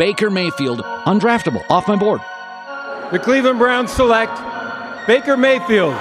Baker 0.00 0.30
Mayfield, 0.30 0.80
undraftable, 1.04 1.62
off 1.68 1.86
my 1.86 1.94
board. 1.94 2.22
The 3.12 3.18
Cleveland 3.18 3.58
Browns 3.58 3.92
select 3.92 4.32
Baker 5.06 5.36
Mayfield. 5.36 5.92
What 5.92 6.00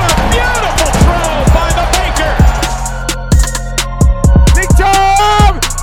a 0.00 0.16
beautiful 0.32 0.88
throw 1.04 1.44
by 1.52 1.68
the 1.76 1.84
Bakers! 1.92 2.48
Victor 4.56 4.96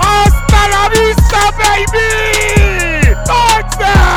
Oscaravista, 0.02 1.44
baby! 1.62 3.14
Touchdown! 3.24 4.14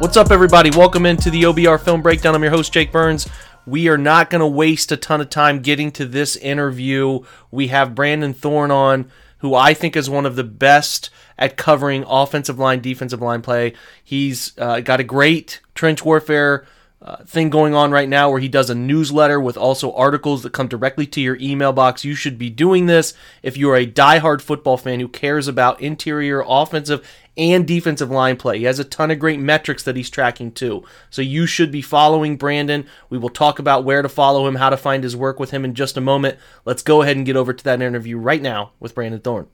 What's 0.00 0.16
up, 0.16 0.32
everybody? 0.32 0.70
Welcome 0.70 1.06
into 1.06 1.30
the 1.30 1.44
OBR 1.44 1.80
Film 1.80 2.02
Breakdown. 2.02 2.34
I'm 2.34 2.42
your 2.42 2.50
host, 2.50 2.72
Jake 2.72 2.90
Burns. 2.90 3.28
We 3.68 3.88
are 3.88 3.98
not 3.98 4.30
going 4.30 4.40
to 4.40 4.46
waste 4.46 4.90
a 4.92 4.96
ton 4.96 5.20
of 5.20 5.28
time 5.28 5.60
getting 5.60 5.92
to 5.92 6.06
this 6.06 6.36
interview. 6.36 7.20
We 7.50 7.68
have 7.68 7.94
Brandon 7.94 8.32
Thorn 8.32 8.70
on, 8.70 9.10
who 9.38 9.54
I 9.54 9.74
think 9.74 9.94
is 9.94 10.08
one 10.08 10.24
of 10.24 10.36
the 10.36 10.44
best 10.44 11.10
at 11.38 11.56
covering 11.56 12.04
offensive 12.08 12.58
line, 12.58 12.80
defensive 12.80 13.20
line 13.20 13.42
play. 13.42 13.74
He's 14.02 14.56
uh, 14.58 14.80
got 14.80 15.00
a 15.00 15.04
great 15.04 15.60
trench 15.74 16.04
warfare 16.04 16.66
uh, 17.00 17.22
thing 17.24 17.48
going 17.48 17.74
on 17.74 17.92
right 17.92 18.08
now 18.08 18.28
where 18.28 18.40
he 18.40 18.48
does 18.48 18.70
a 18.70 18.74
newsletter 18.74 19.40
with 19.40 19.56
also 19.56 19.92
articles 19.92 20.42
that 20.42 20.52
come 20.52 20.66
directly 20.66 21.06
to 21.06 21.20
your 21.20 21.36
email 21.40 21.72
box. 21.72 22.04
You 22.04 22.14
should 22.14 22.38
be 22.38 22.50
doing 22.50 22.86
this 22.86 23.14
if 23.42 23.56
you 23.56 23.70
are 23.70 23.76
a 23.76 23.86
diehard 23.86 24.40
football 24.40 24.76
fan 24.76 24.98
who 24.98 25.08
cares 25.08 25.46
about 25.46 25.80
interior 25.80 26.42
offensive 26.46 27.08
and 27.38 27.66
defensive 27.66 28.10
line 28.10 28.36
play. 28.36 28.58
He 28.58 28.64
has 28.64 28.78
a 28.78 28.84
ton 28.84 29.10
of 29.10 29.18
great 29.18 29.40
metrics 29.40 29.84
that 29.84 29.96
he's 29.96 30.10
tracking 30.10 30.52
too. 30.52 30.84
So 31.10 31.22
you 31.22 31.46
should 31.46 31.70
be 31.70 31.82
following 31.82 32.36
Brandon. 32.36 32.86
We 33.08 33.18
will 33.18 33.30
talk 33.30 33.58
about 33.58 33.84
where 33.84 34.02
to 34.02 34.08
follow 34.08 34.46
him, 34.46 34.56
how 34.56 34.70
to 34.70 34.76
find 34.76 35.02
his 35.02 35.16
work 35.16 35.38
with 35.38 35.50
him 35.50 35.64
in 35.64 35.74
just 35.74 35.96
a 35.96 36.00
moment. 36.00 36.38
Let's 36.64 36.82
go 36.82 37.02
ahead 37.02 37.16
and 37.16 37.24
get 37.24 37.36
over 37.36 37.52
to 37.52 37.64
that 37.64 37.80
interview 37.80 38.18
right 38.18 38.42
now 38.42 38.72
with 38.80 38.94
Brandon 38.94 39.20
Thorn. 39.20 39.46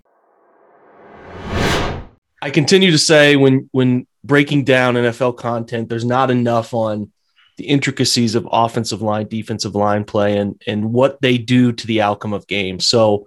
I 2.43 2.51
continue 2.51 2.91
to 2.91 2.99
say 2.99 3.37
when 3.37 3.69
when 3.73 4.07
breaking 4.23 4.65
down 4.65 4.95
NFL 4.95 5.37
content, 5.39 5.89
there's 5.89 6.05
not 6.05 6.31
enough 6.31 6.75
on 6.75 7.11
the 7.57 7.65
intricacies 7.65 8.35
of 8.35 8.49
offensive 8.51 9.01
line, 9.01 9.29
defensive 9.29 9.75
line 9.75 10.05
play, 10.05 10.37
and 10.37 10.61
and 10.67 10.93
what 10.93 11.21
they 11.23 11.39
do 11.39 11.73
to 11.73 11.87
the 11.87 12.03
outcome 12.03 12.33
of 12.33 12.47
games. 12.47 12.87
So 12.87 13.27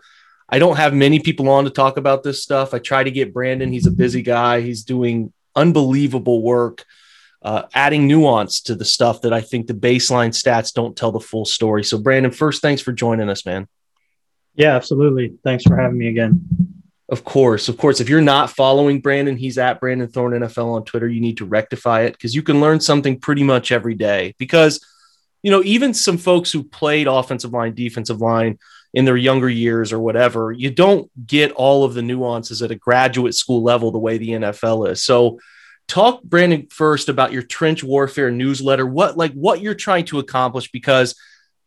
I 0.49 0.59
don't 0.59 0.77
have 0.77 0.93
many 0.93 1.19
people 1.19 1.49
on 1.49 1.65
to 1.65 1.69
talk 1.69 1.97
about 1.97 2.23
this 2.23 2.41
stuff. 2.41 2.73
I 2.73 2.79
try 2.79 3.03
to 3.03 3.11
get 3.11 3.33
Brandon. 3.33 3.71
He's 3.71 3.87
a 3.87 3.91
busy 3.91 4.21
guy. 4.21 4.61
He's 4.61 4.83
doing 4.83 5.33
unbelievable 5.55 6.41
work, 6.41 6.85
uh, 7.41 7.63
adding 7.73 8.07
nuance 8.07 8.61
to 8.61 8.75
the 8.75 8.85
stuff 8.85 9.21
that 9.21 9.33
I 9.33 9.41
think 9.41 9.67
the 9.67 9.73
baseline 9.73 10.29
stats 10.29 10.73
don't 10.73 10.95
tell 10.95 11.11
the 11.11 11.19
full 11.19 11.45
story. 11.45 11.83
So 11.83 11.97
Brandon, 11.97 12.31
first, 12.31 12.61
thanks 12.61 12.81
for 12.81 12.93
joining 12.93 13.29
us, 13.29 13.45
man. 13.45 13.67
Yeah, 14.55 14.75
absolutely. 14.75 15.37
Thanks 15.43 15.63
for 15.63 15.75
having 15.75 15.97
me 15.97 16.07
again. 16.07 16.45
Of 17.09 17.23
course, 17.23 17.69
of 17.69 17.77
course. 17.77 18.01
If 18.01 18.09
you're 18.09 18.21
not 18.21 18.49
following 18.49 18.99
Brandon, 18.99 19.37
he's 19.37 19.57
at 19.57 19.79
Brandon 19.79 20.07
Thorn 20.07 20.33
NFL 20.33 20.75
on 20.75 20.83
Twitter. 20.83 21.07
You 21.07 21.21
need 21.21 21.37
to 21.37 21.45
rectify 21.45 22.01
it 22.01 22.13
because 22.13 22.35
you 22.35 22.43
can 22.43 22.59
learn 22.59 22.79
something 22.79 23.19
pretty 23.19 23.43
much 23.43 23.71
every 23.71 23.95
day. 23.95 24.33
Because, 24.37 24.85
you 25.41 25.51
know, 25.51 25.61
even 25.63 25.93
some 25.93 26.17
folks 26.17 26.51
who 26.51 26.63
played 26.63 27.07
offensive 27.07 27.53
line, 27.53 27.75
defensive 27.75 28.19
line 28.19 28.57
in 28.93 29.05
their 29.05 29.17
younger 29.17 29.49
years 29.49 29.93
or 29.93 29.99
whatever, 29.99 30.51
you 30.51 30.71
don't 30.71 31.09
get 31.27 31.51
all 31.51 31.83
of 31.83 31.93
the 31.93 32.01
nuances 32.01 32.61
at 32.61 32.71
a 32.71 32.75
graduate 32.75 33.35
school 33.35 33.61
level 33.61 33.91
the 33.91 33.99
way 33.99 34.17
the 34.17 34.29
NFL 34.29 34.89
is. 34.89 35.03
So, 35.03 35.39
talk 35.87 36.21
Brandon 36.23 36.67
first 36.69 37.07
about 37.07 37.31
your 37.31 37.43
trench 37.43 37.83
warfare 37.83 38.31
newsletter. 38.31 38.85
What 38.85 39.17
like 39.17 39.33
what 39.33 39.61
you're 39.61 39.73
trying 39.73 40.05
to 40.05 40.19
accomplish 40.19 40.71
because, 40.71 41.15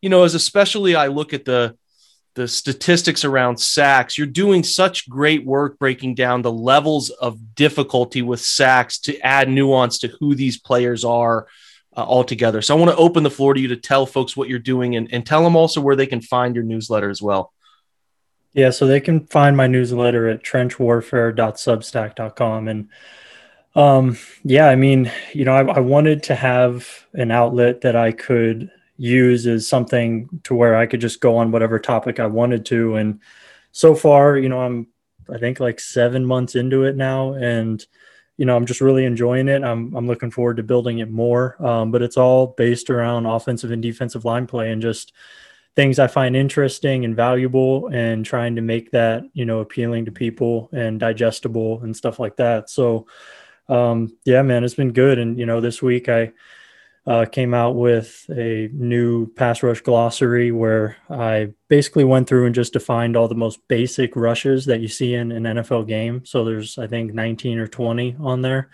you 0.02 0.08
know, 0.08 0.24
as 0.24 0.34
especially 0.34 0.94
I 0.94 1.06
look 1.08 1.32
at 1.32 1.44
the 1.44 1.76
the 2.34 2.46
statistics 2.46 3.24
around 3.24 3.58
sacks. 3.58 4.16
You're 4.16 4.26
doing 4.26 4.62
such 4.62 5.08
great 5.08 5.44
work 5.44 5.78
breaking 5.78 6.14
down 6.14 6.42
the 6.42 6.52
levels 6.52 7.10
of 7.10 7.54
difficulty 7.54 8.22
with 8.22 8.40
sacks 8.40 8.98
to 9.00 9.18
add 9.20 9.48
nuance 9.48 9.98
to 9.98 10.08
who 10.08 10.34
these 10.34 10.58
players 10.58 11.04
are 11.04 11.48
uh, 11.96 12.04
altogether. 12.04 12.60
So 12.62 12.76
I 12.76 12.78
want 12.78 12.90
to 12.90 12.96
open 12.96 13.22
the 13.22 13.30
floor 13.30 13.54
to 13.54 13.60
you 13.60 13.68
to 13.68 13.76
tell 13.76 14.06
folks 14.06 14.36
what 14.36 14.48
you're 14.48 14.58
doing 14.58 14.96
and, 14.96 15.08
and 15.12 15.24
tell 15.26 15.44
them 15.44 15.54
also 15.56 15.80
where 15.80 15.96
they 15.96 16.06
can 16.06 16.20
find 16.20 16.54
your 16.54 16.64
newsletter 16.64 17.08
as 17.10 17.22
well. 17.22 17.52
Yeah, 18.52 18.70
so 18.70 18.86
they 18.86 19.00
can 19.00 19.26
find 19.26 19.56
my 19.56 19.66
newsletter 19.66 20.28
at 20.28 20.42
trenchwarfare.substack.com. 20.42 22.68
And 22.68 22.88
um, 23.76 24.18
yeah, 24.42 24.68
I 24.68 24.76
mean, 24.76 25.12
you 25.32 25.44
know, 25.44 25.54
I, 25.54 25.64
I 25.64 25.80
wanted 25.80 26.24
to 26.24 26.34
have 26.34 27.06
an 27.14 27.30
outlet 27.30 27.82
that 27.82 27.94
I 27.94 28.10
could 28.12 28.70
use 28.96 29.46
as 29.46 29.68
something 29.68 30.28
to 30.44 30.54
where 30.54 30.76
I 30.76 30.86
could 30.86 31.00
just 31.00 31.20
go 31.20 31.36
on 31.36 31.52
whatever 31.52 31.78
topic 31.78 32.18
I 32.18 32.26
wanted 32.26 32.66
to. 32.66 32.96
And 32.96 33.20
so 33.72 33.94
far, 33.94 34.36
you 34.36 34.48
know, 34.48 34.60
I'm 34.60 34.88
I 35.32 35.38
think 35.38 35.60
like 35.60 35.80
seven 35.80 36.26
months 36.26 36.54
into 36.54 36.84
it 36.84 36.96
now, 36.96 37.34
and 37.34 37.84
you 38.40 38.46
know, 38.46 38.56
I'm 38.56 38.64
just 38.64 38.80
really 38.80 39.04
enjoying 39.04 39.48
it. 39.48 39.62
I'm 39.62 39.94
I'm 39.94 40.06
looking 40.06 40.30
forward 40.30 40.56
to 40.56 40.62
building 40.62 41.00
it 41.00 41.10
more. 41.10 41.62
Um, 41.62 41.90
but 41.90 42.00
it's 42.00 42.16
all 42.16 42.54
based 42.56 42.88
around 42.88 43.26
offensive 43.26 43.70
and 43.70 43.82
defensive 43.82 44.24
line 44.24 44.46
play 44.46 44.72
and 44.72 44.80
just 44.80 45.12
things 45.76 45.98
I 45.98 46.06
find 46.06 46.34
interesting 46.34 47.04
and 47.04 47.14
valuable, 47.14 47.88
and 47.92 48.24
trying 48.24 48.56
to 48.56 48.62
make 48.62 48.92
that 48.92 49.24
you 49.34 49.44
know 49.44 49.58
appealing 49.60 50.06
to 50.06 50.10
people 50.10 50.70
and 50.72 50.98
digestible 50.98 51.82
and 51.82 51.94
stuff 51.94 52.18
like 52.18 52.36
that. 52.36 52.70
So, 52.70 53.06
um, 53.68 54.16
yeah, 54.24 54.40
man, 54.40 54.64
it's 54.64 54.72
been 54.72 54.94
good. 54.94 55.18
And 55.18 55.38
you 55.38 55.44
know, 55.44 55.60
this 55.60 55.82
week 55.82 56.08
I 56.08 56.32
uh, 57.06 57.24
came 57.24 57.54
out 57.54 57.76
with 57.76 58.26
a 58.30 58.68
new 58.72 59.26
pass 59.32 59.62
rush 59.62 59.80
glossary 59.80 60.52
where 60.52 60.96
I 61.08 61.52
basically 61.68 62.04
went 62.04 62.28
through 62.28 62.46
and 62.46 62.54
just 62.54 62.74
defined 62.74 63.16
all 63.16 63.28
the 63.28 63.34
most 63.34 63.58
basic 63.68 64.14
rushes 64.16 64.66
that 64.66 64.80
you 64.80 64.88
see 64.88 65.14
in 65.14 65.32
an 65.32 65.44
NFL 65.44 65.88
game. 65.88 66.24
So 66.24 66.44
there's, 66.44 66.78
I 66.78 66.86
think, 66.86 67.14
19 67.14 67.58
or 67.58 67.66
20 67.66 68.16
on 68.20 68.42
there. 68.42 68.70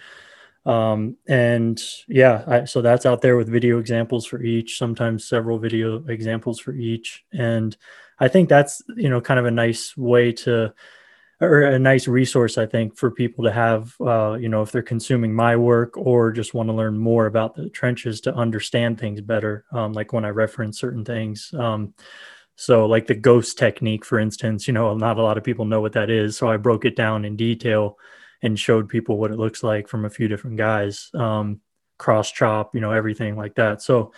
Um, 0.67 1.17
and 1.29 1.81
yeah, 2.09 2.43
I, 2.47 2.65
so 2.65 2.83
that's 2.83 3.07
out 3.07 3.23
there 3.23 3.37
with 3.37 3.49
video 3.49 3.79
examples 3.79 4.27
for 4.27 4.43
each, 4.43 4.79
sometimes 4.79 5.29
several 5.29 5.61
video 5.61 6.05
examples 6.09 6.59
for 6.59 6.75
each. 6.75 7.25
And 7.33 7.77
I 8.19 8.27
think 8.27 8.49
that's, 8.49 8.83
you 8.97 9.09
know, 9.09 9.21
kind 9.21 9.39
of 9.39 9.47
a 9.47 9.51
nice 9.53 9.97
way 9.97 10.33
to 10.33 10.75
or 11.41 11.63
a 11.63 11.79
nice 11.79 12.09
resource, 12.09 12.57
I 12.57 12.67
think, 12.67 12.97
for 12.97 13.11
people 13.11 13.45
to 13.45 13.53
have, 13.53 13.95
uh, 14.01 14.39
you 14.41 14.49
know, 14.49 14.63
if 14.63 14.73
they're 14.73 14.83
consuming 14.83 15.35
my 15.35 15.57
work 15.57 15.97
or 15.97 16.33
just 16.33 16.55
want 16.55 16.69
to 16.71 16.75
learn 16.75 16.97
more 16.97 17.27
about 17.27 17.55
the 17.55 17.69
trenches 17.69 18.23
to 18.23 18.35
understand 18.35 18.99
things 18.99 19.21
better. 19.21 19.67
Um, 19.73 19.93
like 19.93 20.13
when 20.13 20.25
I 20.25 20.31
reference 20.31 20.79
certain 20.79 21.05
things. 21.05 21.53
Um, 21.59 21.93
so, 22.57 22.87
like 22.87 23.07
the 23.07 23.15
ghost 23.15 23.59
technique, 23.59 24.05
for 24.05 24.19
instance, 24.19 24.67
you 24.67 24.73
know, 24.73 24.95
not 24.95 25.19
a 25.19 25.23
lot 25.23 25.37
of 25.37 25.45
people 25.45 25.67
know 25.67 25.83
what 25.83 25.93
that 25.93 26.09
is. 26.09 26.39
So 26.39 26.49
I 26.49 26.57
broke 26.57 26.87
it 26.87 26.97
down 26.97 27.27
in 27.27 27.37
detail 27.37 27.99
and 28.43 28.59
showed 28.59 28.89
people 28.89 29.19
what 29.19 29.31
it 29.31 29.39
looks 29.39 29.63
like 29.63 29.89
from 29.89 30.07
a 30.07 30.11
few 30.11 30.29
different 30.29 30.57
guys. 30.57 31.11
Um, 31.13 31.61
cross 31.99 32.31
chop, 32.31 32.75
you 32.75 32.81
know, 32.81 32.93
everything 32.93 33.37
like 33.37 33.55
that. 33.57 33.83
So 33.83 34.13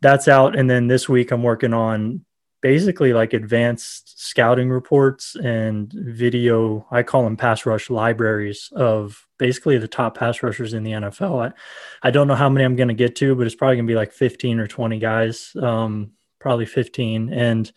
that's 0.00 0.28
out. 0.28 0.56
And 0.56 0.68
then 0.68 0.86
this 0.86 1.08
week 1.08 1.30
I'm 1.30 1.42
working 1.42 1.74
on 1.74 2.24
basically 2.60 3.12
like 3.12 3.32
advanced 3.32 4.20
scouting 4.20 4.68
reports 4.68 5.36
and 5.36 5.92
video 5.92 6.86
i 6.90 7.02
call 7.02 7.24
them 7.24 7.36
pass 7.36 7.64
rush 7.64 7.90
libraries 7.90 8.70
of 8.74 9.26
basically 9.38 9.78
the 9.78 9.88
top 9.88 10.16
pass 10.16 10.42
rushers 10.42 10.74
in 10.74 10.82
the 10.82 10.92
nfl 10.92 11.48
i, 11.48 11.52
I 12.06 12.10
don't 12.10 12.28
know 12.28 12.34
how 12.34 12.48
many 12.48 12.64
i'm 12.64 12.76
going 12.76 12.88
to 12.88 12.94
get 12.94 13.16
to 13.16 13.34
but 13.34 13.46
it's 13.46 13.54
probably 13.54 13.76
going 13.76 13.86
to 13.86 13.90
be 13.90 13.96
like 13.96 14.12
15 14.12 14.60
or 14.60 14.66
20 14.66 14.98
guys 14.98 15.56
um, 15.60 16.12
probably 16.38 16.66
15 16.66 17.32
and 17.32 17.70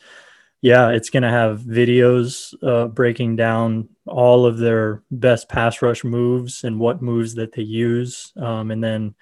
yeah 0.61 0.89
it's 0.89 1.09
going 1.09 1.23
to 1.23 1.29
have 1.29 1.61
videos 1.61 2.53
uh, 2.63 2.87
breaking 2.87 3.35
down 3.35 3.89
all 4.05 4.45
of 4.45 4.57
their 4.57 5.03
best 5.11 5.49
pass 5.49 5.81
rush 5.81 6.03
moves 6.03 6.63
and 6.63 6.79
what 6.79 7.01
moves 7.01 7.35
that 7.35 7.53
they 7.53 7.61
use. 7.61 8.33
Um, 8.35 8.71
and 8.71 8.83
then 8.83 9.15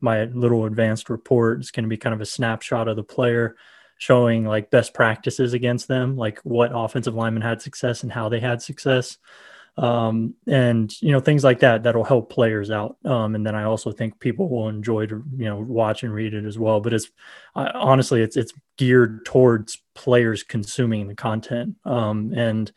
my 0.00 0.24
little 0.24 0.64
advanced 0.64 1.10
report 1.10 1.60
is 1.60 1.70
going 1.70 1.84
to 1.84 1.88
be 1.88 1.96
kind 1.96 2.14
of 2.14 2.20
a 2.20 2.26
snapshot 2.26 2.88
of 2.88 2.96
the 2.96 3.02
player 3.02 3.56
showing 3.98 4.44
like 4.44 4.70
best 4.70 4.94
practices 4.94 5.52
against 5.52 5.88
them, 5.88 6.16
like 6.16 6.40
what 6.40 6.70
offensive 6.72 7.14
linemen 7.14 7.42
had 7.42 7.60
success 7.60 8.04
and 8.04 8.12
how 8.12 8.28
they 8.28 8.40
had 8.40 8.62
success. 8.62 9.18
Um, 9.76 10.34
and 10.48 10.92
you 11.00 11.12
know 11.12 11.20
things 11.20 11.44
like 11.44 11.60
that 11.60 11.84
that'll 11.84 12.02
help 12.02 12.30
players 12.30 12.70
out. 12.70 12.96
Um, 13.04 13.36
and 13.36 13.46
then 13.46 13.54
I 13.54 13.64
also 13.64 13.92
think 13.92 14.18
people 14.18 14.48
will 14.48 14.68
enjoy 14.68 15.06
to 15.06 15.22
you 15.36 15.44
know 15.44 15.58
watch 15.58 16.02
and 16.02 16.12
read 16.12 16.34
it 16.34 16.44
as 16.44 16.58
well. 16.58 16.80
But 16.80 16.94
it's 16.94 17.10
uh, 17.54 17.70
honestly 17.74 18.22
it's 18.22 18.36
it's 18.36 18.52
geared 18.76 19.24
towards 19.24 19.80
players 19.94 20.42
consuming 20.42 21.06
the 21.06 21.14
content, 21.14 21.76
um, 21.84 22.32
and 22.34 22.72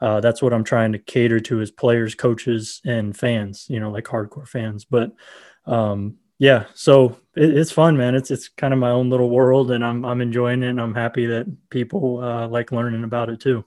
uh, 0.00 0.20
that's 0.20 0.40
what 0.40 0.52
I'm 0.52 0.62
trying 0.62 0.92
to 0.92 0.98
cater 0.98 1.40
to 1.40 1.60
as 1.60 1.72
players, 1.72 2.14
coaches, 2.14 2.80
and 2.84 3.16
fans. 3.16 3.66
You 3.68 3.80
know, 3.80 3.90
like 3.90 4.04
hardcore 4.04 4.46
fans. 4.46 4.84
But 4.84 5.12
um, 5.66 6.18
yeah, 6.38 6.66
so 6.74 7.18
it, 7.36 7.56
it's 7.56 7.72
fun, 7.72 7.96
man. 7.96 8.14
It's 8.14 8.30
it's 8.30 8.48
kind 8.48 8.72
of 8.72 8.80
my 8.80 8.90
own 8.90 9.10
little 9.10 9.30
world, 9.30 9.70
and 9.70 9.84
I'm 9.84 10.04
I'm 10.04 10.20
enjoying 10.20 10.62
it. 10.62 10.68
and 10.68 10.80
I'm 10.80 10.94
happy 10.94 11.26
that 11.26 11.46
people 11.70 12.22
uh, 12.22 12.48
like 12.48 12.72
learning 12.72 13.04
about 13.04 13.28
it 13.28 13.40
too. 13.40 13.64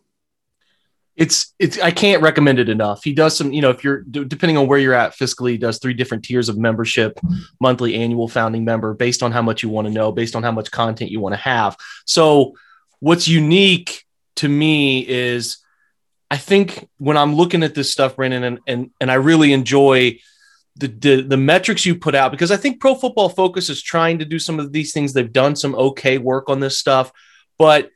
it's 1.16 1.54
it's 1.60 1.78
I 1.80 1.92
can't 1.92 2.24
recommend 2.24 2.60
it 2.60 2.70
enough. 2.70 3.04
He 3.04 3.14
does 3.14 3.36
some, 3.38 3.52
you 3.52 3.62
know, 3.62 3.70
if 3.70 3.84
you're 3.84 4.02
depending 4.02 4.58
on 4.58 4.68
where 4.68 4.80
you're 4.80 4.94
at 4.94 5.14
fiscally, 5.16 5.52
he 5.52 5.58
does 5.58 5.78
three 5.78 5.94
different 5.94 6.24
tiers 6.24 6.50
of 6.50 6.58
membership, 6.58 7.20
monthly, 7.60 7.96
annual, 7.96 8.28
founding 8.28 8.64
member, 8.64 8.94
based 8.94 9.22
on 9.22 9.32
how 9.32 9.42
much 9.42 9.62
you 9.62 9.70
want 9.70 9.88
to 9.88 9.94
know, 9.94 10.12
based 10.12 10.36
on 10.36 10.44
how 10.44 10.52
much 10.52 10.72
content 10.72 11.12
you 11.12 11.20
want 11.20 11.34
to 11.34 11.42
have. 11.42 11.78
So 12.06 12.54
what's 13.00 13.28
unique 13.28 14.06
to 14.38 14.48
me 14.48 15.06
is 15.08 15.58
I 16.30 16.38
think 16.38 16.88
when 16.98 17.18
I'm 17.18 17.36
looking 17.36 17.62
at 17.62 17.76
this 17.76 17.92
stuff, 17.92 18.16
Brandon, 18.16 18.44
and 18.44 18.60
and, 18.66 18.92
and 19.02 19.12
I 19.12 19.16
really 19.16 19.52
enjoy 19.52 20.18
the, 20.82 20.88
the, 20.88 21.22
the 21.22 21.38
metrics 21.38 21.86
you 21.86 21.96
put 21.96 22.16
out 22.16 22.32
because 22.32 22.52
I 22.52 22.58
think 22.58 22.80
Pro 22.80 22.96
Football 22.96 23.30
Focus 23.30 23.70
is 23.70 23.84
trying 23.84 24.18
to 24.20 24.26
do 24.26 24.40
some 24.40 24.60
of 24.60 24.72
these 24.72 24.92
things. 24.92 25.14
They've 25.14 25.32
done 25.32 25.56
some 25.56 25.76
okay 25.76 26.18
work 26.18 26.50
on 26.50 26.60
this 26.60 26.80
stuff, 26.80 27.12
but 27.60 27.92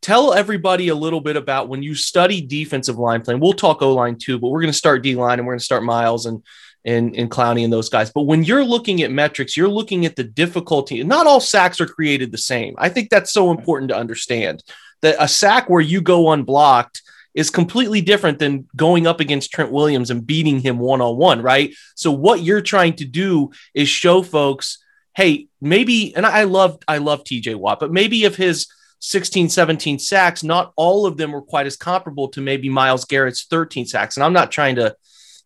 tell 0.00 0.32
everybody 0.32 0.88
a 0.88 0.94
little 0.94 1.20
bit 1.20 1.36
about 1.36 1.68
when 1.68 1.82
you 1.82 1.94
study 1.94 2.40
defensive 2.40 2.98
line 2.98 3.20
playing. 3.20 3.38
We'll 3.38 3.52
talk 3.52 3.82
O 3.82 3.92
line 3.92 4.16
too, 4.16 4.38
but 4.38 4.48
we're 4.48 4.62
going 4.62 4.72
to 4.72 4.78
start 4.78 5.02
D 5.02 5.14
line 5.14 5.38
and 5.38 5.46
we're 5.46 5.52
going 5.52 5.60
to 5.60 5.64
start 5.64 5.84
Myles 5.84 6.24
and 6.24 6.42
and 6.84 7.14
and 7.14 7.30
Clowney 7.30 7.64
and 7.64 7.72
those 7.72 7.90
guys. 7.90 8.10
But 8.10 8.22
when 8.22 8.42
you're 8.42 8.64
looking 8.64 9.02
at 9.02 9.12
metrics, 9.12 9.54
you're 9.54 9.68
looking 9.68 10.06
at 10.06 10.16
the 10.16 10.24
difficulty. 10.24 11.04
Not 11.04 11.26
all 11.26 11.38
sacks 11.38 11.80
are 11.82 11.86
created 11.86 12.32
the 12.32 12.38
same. 12.38 12.74
I 12.78 12.88
think 12.88 13.10
that's 13.10 13.32
so 13.32 13.50
important 13.50 13.90
to 13.90 13.96
understand 13.96 14.64
that 15.02 15.16
a 15.18 15.28
sack 15.28 15.68
where 15.68 15.82
you 15.82 16.00
go 16.00 16.32
unblocked 16.32 17.02
is 17.34 17.50
completely 17.50 18.00
different 18.00 18.38
than 18.38 18.68
going 18.76 19.06
up 19.06 19.20
against 19.20 19.50
Trent 19.50 19.72
Williams 19.72 20.10
and 20.10 20.26
beating 20.26 20.60
him 20.60 20.78
one 20.78 21.00
on 21.00 21.16
one, 21.16 21.42
right? 21.42 21.74
So 21.94 22.12
what 22.12 22.42
you're 22.42 22.60
trying 22.60 22.94
to 22.96 23.04
do 23.04 23.50
is 23.74 23.88
show 23.88 24.22
folks, 24.22 24.78
hey, 25.14 25.48
maybe, 25.60 26.14
and 26.14 26.26
I 26.26 26.44
love 26.44 26.78
I 26.86 26.98
love 26.98 27.24
TJ 27.24 27.56
Watt, 27.56 27.80
but 27.80 27.92
maybe 27.92 28.24
if 28.24 28.36
his 28.36 28.66
16, 29.00 29.48
17 29.48 29.98
sacks, 29.98 30.44
not 30.44 30.72
all 30.76 31.06
of 31.06 31.16
them 31.16 31.32
were 31.32 31.42
quite 31.42 31.66
as 31.66 31.76
comparable 31.76 32.28
to 32.28 32.40
maybe 32.40 32.68
Myles 32.68 33.04
Garrett's 33.04 33.44
13 33.44 33.84
sacks. 33.84 34.16
And 34.16 34.22
I'm 34.22 34.32
not 34.32 34.52
trying 34.52 34.76
to 34.76 34.94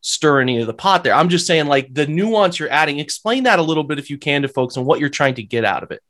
stir 0.03 0.41
any 0.41 0.61
of 0.61 0.67
the 0.67 0.75
pot 0.75 1.03
there. 1.03 1.15
I'm 1.15 1.31
just 1.31 1.47
saying, 1.47 1.67
like, 1.67 1.93
the 1.93 2.07
nuance 2.07 2.59
you're 2.59 2.71
adding, 2.71 2.99
explain 2.99 3.45
that 3.45 3.59
a 3.59 3.63
little 3.63 3.83
bit 3.83 3.99
if 3.99 4.11
you 4.11 4.19
can 4.19 4.43
to 4.43 4.49
folks 4.49 4.77
and 4.77 4.85
what 4.85 5.01
you're 5.01 5.09
trying 5.09 5.37
to 5.37 5.43
get 5.43 5.65
out 5.65 5.83
of 5.83 5.91
it. 5.91 6.03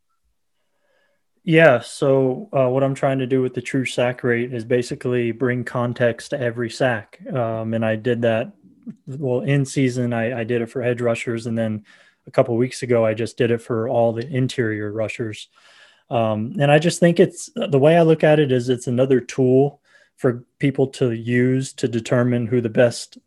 Yeah. 1.46 1.78
So, 1.78 2.48
uh, 2.52 2.69
what 2.69 2.82
I'm 2.82 2.96
trying 2.96 3.20
to 3.20 3.26
do 3.26 3.40
with 3.40 3.54
the 3.54 3.62
true 3.62 3.84
sack 3.84 4.25
rate 4.25 4.52
is 4.52 4.64
basically 4.64 5.31
bring 5.31 5.62
context 5.62 6.31
to 6.31 6.40
every 6.40 6.69
sack. 6.69 7.20
Um, 7.32 7.72
and 7.72 7.87
I 7.87 7.94
did 7.94 8.22
that, 8.22 8.52
well, 9.06 9.43
in 9.43 9.64
season, 9.64 10.12
I, 10.12 10.40
I 10.40 10.44
did 10.44 10.60
it 10.60 10.66
for 10.69 10.82
edge 10.82 11.00
rushers. 11.00 11.46
And 11.46 11.56
then 11.56 11.84
a 12.26 12.32
couple 12.32 12.56
weeks 12.56 12.82
ago, 12.82 13.06
I 13.06 13.14
just 13.14 13.37
did 13.37 13.52
it 13.52 13.62
for 13.62 13.88
all 13.88 14.12
the 14.12 14.26
interior 14.26 14.90
rushers. 14.90 15.48
Um, 16.10 16.56
and 16.58 16.69
I 16.69 16.81
just 16.81 16.98
think 16.98 17.20
it's 17.20 17.49
the 17.54 17.78
way 17.78 17.96
I 17.96 18.02
look 18.02 18.25
at 18.25 18.40
it 18.40 18.50
is 18.50 18.69
it's 18.69 18.88
another 18.88 19.20
tool 19.20 19.81
for 20.16 20.44
people 20.58 20.88
to 20.88 21.12
use 21.12 21.72
to 21.75 21.87
determine 21.87 22.49
who 22.49 22.60
the 22.60 22.69
best 22.69 23.19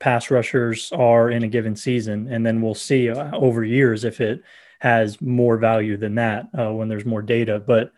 pass 0.00 0.32
rushers 0.32 0.90
are 0.90 1.30
in 1.30 1.44
a 1.44 1.48
given 1.48 1.76
season. 1.76 2.26
And 2.26 2.44
then 2.44 2.60
we'll 2.60 2.74
see 2.74 3.08
uh, 3.08 3.36
over 3.36 3.62
years 3.62 4.02
if 4.02 4.20
it 4.20 4.42
has 4.78 5.20
more 5.20 5.56
value 5.56 5.96
than 5.96 6.14
that 6.16 6.48
uh, 6.58 6.72
when 6.72 6.88
there's 6.88 7.04
more 7.04 7.22
data. 7.22 7.62
But 7.64 7.92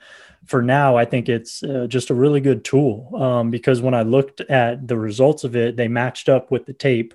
for 0.46 0.62
now, 0.62 0.96
I 0.96 1.04
think 1.04 1.28
it's 1.28 1.62
uh, 1.62 1.86
just 1.88 2.10
a 2.10 2.14
really 2.14 2.40
good 2.40 2.64
tool 2.64 3.14
um, 3.16 3.50
because 3.50 3.82
when 3.82 3.94
I 3.94 4.02
looked 4.02 4.40
at 4.42 4.88
the 4.88 4.96
results 4.96 5.44
of 5.44 5.54
it, 5.54 5.76
they 5.76 5.88
matched 5.88 6.28
up 6.28 6.50
with 6.50 6.66
the 6.66 6.72
tape 6.72 7.14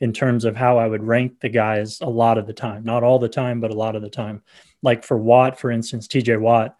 in 0.00 0.12
terms 0.12 0.44
of 0.44 0.56
how 0.56 0.78
I 0.78 0.88
would 0.88 1.04
rank 1.04 1.40
the 1.40 1.48
guys 1.48 2.00
a 2.00 2.08
lot 2.08 2.36
of 2.36 2.46
the 2.46 2.52
time, 2.52 2.84
not 2.84 3.04
all 3.04 3.18
the 3.18 3.28
time, 3.28 3.60
but 3.60 3.70
a 3.70 3.74
lot 3.74 3.96
of 3.96 4.02
the 4.02 4.10
time 4.10 4.42
like 4.84 5.02
for 5.02 5.16
Watt, 5.16 5.58
for 5.58 5.70
instance, 5.70 6.06
TJ 6.06 6.38
Watt, 6.38 6.76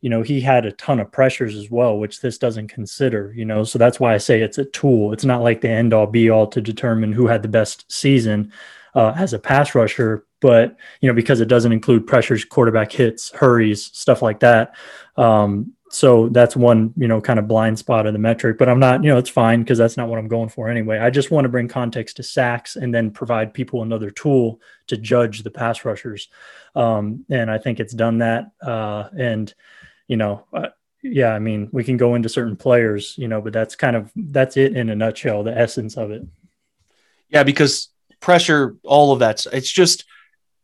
you 0.00 0.10
know, 0.10 0.22
he 0.22 0.40
had 0.40 0.66
a 0.66 0.72
ton 0.72 0.98
of 0.98 1.12
pressures 1.12 1.54
as 1.54 1.70
well, 1.70 1.98
which 1.98 2.20
this 2.20 2.38
doesn't 2.38 2.68
consider, 2.68 3.32
you 3.36 3.44
know. 3.44 3.62
So 3.62 3.78
that's 3.78 4.00
why 4.00 4.14
I 4.14 4.18
say 4.18 4.40
it's 4.40 4.58
a 4.58 4.64
tool. 4.64 5.12
It's 5.12 5.24
not 5.24 5.42
like 5.42 5.60
the 5.60 5.68
end 5.68 5.92
all 5.92 6.08
be 6.08 6.28
all 6.28 6.48
to 6.48 6.60
determine 6.60 7.12
who 7.12 7.28
had 7.28 7.42
the 7.42 7.48
best 7.48 7.90
season 7.92 8.52
uh, 8.94 9.12
as 9.16 9.32
a 9.32 9.38
pass 9.38 9.76
rusher, 9.76 10.26
but, 10.42 10.76
you 11.00 11.08
know, 11.08 11.14
because 11.14 11.40
it 11.40 11.48
doesn't 11.48 11.72
include 11.72 12.06
pressures, 12.06 12.44
quarterback 12.44 12.92
hits, 12.92 13.30
hurries, 13.30 13.86
stuff 13.86 14.20
like 14.20 14.40
that. 14.40 14.74
Um, 15.16 15.72
so 15.92 16.30
that's 16.30 16.56
one 16.56 16.92
you 16.96 17.06
know 17.06 17.20
kind 17.20 17.38
of 17.38 17.46
blind 17.46 17.78
spot 17.78 18.06
of 18.06 18.14
the 18.14 18.18
metric 18.18 18.56
but 18.56 18.68
i'm 18.68 18.78
not 18.78 19.04
you 19.04 19.10
know 19.10 19.18
it's 19.18 19.28
fine 19.28 19.60
because 19.62 19.76
that's 19.76 19.96
not 19.96 20.08
what 20.08 20.18
i'm 20.18 20.26
going 20.26 20.48
for 20.48 20.68
anyway 20.68 20.98
i 20.98 21.10
just 21.10 21.30
want 21.30 21.44
to 21.44 21.50
bring 21.50 21.68
context 21.68 22.16
to 22.16 22.22
sacks 22.22 22.76
and 22.76 22.94
then 22.94 23.10
provide 23.10 23.52
people 23.52 23.82
another 23.82 24.10
tool 24.10 24.58
to 24.86 24.96
judge 24.96 25.42
the 25.42 25.50
pass 25.50 25.84
rushers 25.84 26.28
um, 26.74 27.24
and 27.30 27.50
i 27.50 27.58
think 27.58 27.78
it's 27.78 27.92
done 27.92 28.18
that 28.18 28.50
uh, 28.62 29.08
and 29.18 29.54
you 30.08 30.16
know 30.16 30.46
uh, 30.54 30.68
yeah 31.02 31.34
i 31.34 31.38
mean 31.38 31.68
we 31.72 31.84
can 31.84 31.98
go 31.98 32.14
into 32.14 32.28
certain 32.28 32.56
players 32.56 33.14
you 33.18 33.28
know 33.28 33.42
but 33.42 33.52
that's 33.52 33.76
kind 33.76 33.94
of 33.94 34.10
that's 34.16 34.56
it 34.56 34.74
in 34.74 34.88
a 34.88 34.96
nutshell 34.96 35.42
the 35.42 35.56
essence 35.56 35.98
of 35.98 36.10
it 36.10 36.22
yeah 37.28 37.42
because 37.42 37.88
pressure 38.18 38.76
all 38.82 39.12
of 39.12 39.18
that 39.18 39.44
it's 39.52 39.70
just 39.70 40.06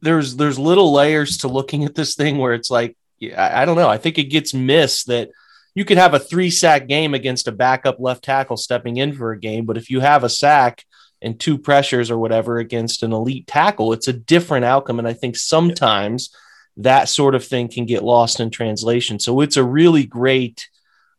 there's 0.01 0.37
there's 0.37 0.59
little 0.59 0.93
layers 0.93 1.39
to 1.39 1.49
looking 1.49 1.85
at 1.85 1.95
this 1.95 2.15
thing 2.15 2.39
where 2.39 2.55
it's 2.55 2.71
like 2.71 2.97
I, 3.37 3.65
don't 3.65 3.77
know. 3.77 3.89
I 3.89 3.99
think 3.99 4.19
it 4.19 4.25
gets 4.25 4.55
missed 4.55 5.09
that 5.09 5.31
you 5.75 5.85
could 5.85 5.99
have 5.99 6.15
a 6.15 6.19
three 6.19 6.51
sack 6.51 6.87
game 6.87 7.15
against 7.15 7.49
a 7.49 7.53
backup 7.53 7.99
left 7.99 8.25
tackle 8.25 8.57
stepping 8.57 8.97
in 8.97 9.13
for 9.13 9.33
a 9.33 9.39
game, 9.39 9.65
but 9.65 9.77
if 9.77 9.91
you 9.91 10.01
have 10.01 10.25
a 10.25 10.29
sack 10.29 10.85
and 11.21 11.39
two 11.39 11.59
pressures 11.59 12.11
or 12.11 12.19
whatever 12.19 12.59
against 12.59 13.03
an 13.03 13.13
elite 13.13 13.47
tackle, 13.47 13.93
it's 13.93 14.09
a 14.09 14.13
different 14.13 14.65
outcome. 14.65 14.99
And 14.99 15.09
I 15.09 15.15
think 15.15 15.37
sometimes 15.37 16.35
that 16.77 17.09
sort 17.09 17.35
of 17.35 17.45
thing 17.45 17.69
can 17.69 17.87
get 17.87 18.05
lost 18.05 18.39
in 18.39 18.51
translation. 18.51 19.19
So 19.19 19.41
it's 19.41 19.57
a 19.57 19.65
really 19.65 20.07
great 20.07 20.69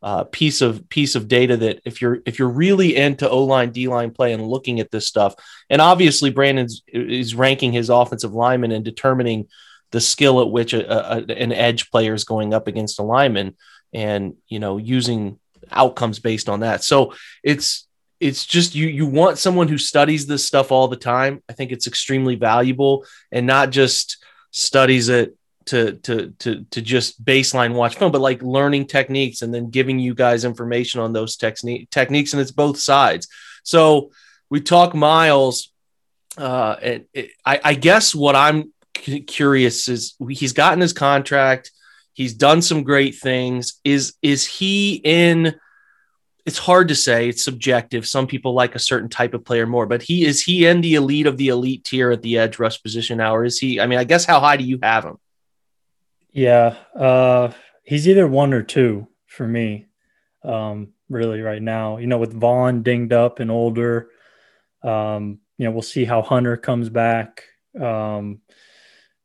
uh, 0.01 0.23
piece 0.25 0.61
of 0.61 0.87
piece 0.89 1.15
of 1.15 1.27
data 1.27 1.57
that 1.57 1.81
if 1.85 2.01
you're 2.01 2.19
if 2.25 2.39
you're 2.39 2.49
really 2.49 2.95
into 2.95 3.29
O 3.29 3.43
line 3.43 3.71
D 3.71 3.87
line 3.87 4.11
play 4.11 4.33
and 4.33 4.47
looking 4.47 4.79
at 4.79 4.91
this 4.91 5.07
stuff, 5.07 5.35
and 5.69 5.81
obviously 5.81 6.29
Brandon's 6.29 6.83
is 6.87 7.35
ranking 7.35 7.73
his 7.73 7.89
offensive 7.89 8.33
linemen 8.33 8.71
and 8.71 8.85
determining 8.85 9.47
the 9.91 9.99
skill 9.99 10.39
at 10.41 10.51
which 10.51 10.73
a, 10.73 11.13
a, 11.17 11.17
an 11.33 11.51
edge 11.51 11.89
player 11.89 12.13
is 12.13 12.23
going 12.23 12.53
up 12.53 12.67
against 12.67 12.99
a 12.99 13.03
lineman 13.03 13.55
and 13.93 14.35
you 14.47 14.59
know 14.59 14.77
using 14.77 15.39
outcomes 15.71 16.19
based 16.19 16.49
on 16.49 16.61
that. 16.61 16.83
So 16.83 17.13
it's 17.43 17.87
it's 18.19 18.45
just 18.45 18.75
you 18.75 18.87
you 18.87 19.05
want 19.05 19.37
someone 19.37 19.67
who 19.67 19.77
studies 19.77 20.27
this 20.27 20.45
stuff 20.45 20.71
all 20.71 20.87
the 20.87 20.95
time. 20.95 21.43
I 21.49 21.53
think 21.53 21.71
it's 21.71 21.87
extremely 21.87 22.35
valuable 22.35 23.05
and 23.31 23.45
not 23.45 23.69
just 23.71 24.23
studies 24.51 25.09
it 25.09 25.35
to 25.65 25.93
to 25.93 26.31
to 26.39 26.63
to 26.71 26.81
just 26.81 27.23
baseline 27.23 27.73
watch 27.73 27.95
film 27.95 28.11
but 28.11 28.21
like 28.21 28.41
learning 28.41 28.85
techniques 28.85 29.41
and 29.41 29.53
then 29.53 29.69
giving 29.69 29.99
you 29.99 30.13
guys 30.13 30.45
information 30.45 30.99
on 30.99 31.13
those 31.13 31.35
technique 31.35 31.89
techniques 31.89 32.33
and 32.33 32.41
it's 32.41 32.51
both 32.51 32.79
sides 32.79 33.27
so 33.63 34.11
we 34.49 34.61
talk 34.61 34.95
myles, 34.95 35.71
uh 36.37 36.75
it, 36.81 37.09
it, 37.13 37.31
I, 37.45 37.59
I 37.63 37.73
guess 37.75 38.15
what 38.15 38.35
i'm 38.35 38.71
curious 39.27 39.87
is 39.87 40.15
he's 40.29 40.53
gotten 40.53 40.81
his 40.81 40.93
contract, 40.93 41.71
he's 42.13 42.33
done 42.33 42.61
some 42.61 42.83
great 42.83 43.15
things. 43.15 43.79
Is 43.83 44.13
is 44.21 44.45
he 44.45 44.95
in? 44.95 45.55
It's 46.45 46.57
hard 46.57 46.87
to 46.87 46.95
say. 46.95 47.29
It's 47.29 47.43
subjective. 47.43 48.07
Some 48.07 48.25
people 48.25 48.53
like 48.53 48.73
a 48.75 48.79
certain 48.79 49.09
type 49.09 49.33
of 49.33 49.45
player 49.45 49.67
more, 49.67 49.85
but 49.85 50.01
he 50.01 50.25
is 50.25 50.41
he 50.41 50.65
in 50.65 50.81
the 50.81 50.95
elite 50.95 51.27
of 51.27 51.37
the 51.37 51.49
elite 51.49 51.83
tier 51.83 52.11
at 52.11 52.21
the 52.21 52.37
edge 52.37 52.59
rush 52.59 52.81
position 52.81 53.17
now, 53.17 53.35
or 53.35 53.45
is 53.45 53.59
he? 53.59 53.79
I 53.79 53.87
mean, 53.87 53.99
I 53.99 54.03
guess 54.03 54.25
how 54.25 54.39
high 54.39 54.57
do 54.57 54.63
you 54.63 54.79
have 54.81 55.05
him? 55.05 55.17
Yeah, 56.31 56.75
uh, 56.95 57.51
he's 57.83 58.07
either 58.07 58.27
one 58.27 58.53
or 58.53 58.63
two 58.63 59.07
for 59.25 59.47
me. 59.47 59.87
Um, 60.43 60.89
really, 61.09 61.41
right 61.41 61.61
now, 61.61 61.97
you 61.97 62.07
know, 62.07 62.17
with 62.17 62.33
Von 62.33 62.83
dinged 62.83 63.13
up 63.13 63.39
and 63.39 63.51
older, 63.51 64.09
um, 64.83 65.39
you 65.57 65.65
know, 65.65 65.71
we'll 65.71 65.81
see 65.81 66.05
how 66.05 66.21
Hunter 66.21 66.55
comes 66.55 66.89
back. 66.89 67.43
Um, 67.79 68.39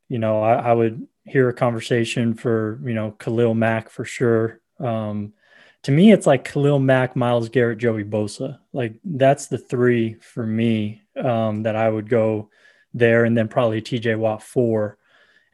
you 0.09 0.19
know, 0.19 0.41
I, 0.41 0.55
I, 0.55 0.73
would 0.73 1.07
hear 1.23 1.49
a 1.49 1.53
conversation 1.53 2.33
for, 2.33 2.79
you 2.83 2.93
know, 2.93 3.11
Khalil 3.11 3.53
Mack 3.53 3.89
for 3.89 4.05
sure. 4.05 4.59
Um, 4.79 5.33
to 5.83 5.91
me, 5.91 6.11
it's 6.11 6.27
like 6.27 6.43
Khalil 6.43 6.79
Mack, 6.79 7.15
Myles 7.15 7.49
Garrett, 7.49 7.77
Joey 7.77 8.03
Bosa. 8.03 8.59
Like 8.73 8.95
that's 9.03 9.47
the 9.47 9.57
three 9.57 10.15
for 10.15 10.45
me 10.45 11.01
um, 11.15 11.63
that 11.63 11.75
I 11.75 11.89
would 11.89 12.09
go 12.09 12.49
there, 12.93 13.23
and 13.23 13.37
then 13.37 13.47
probably 13.47 13.81
TJ 13.81 14.17
Watt 14.17 14.41
four. 14.41 14.97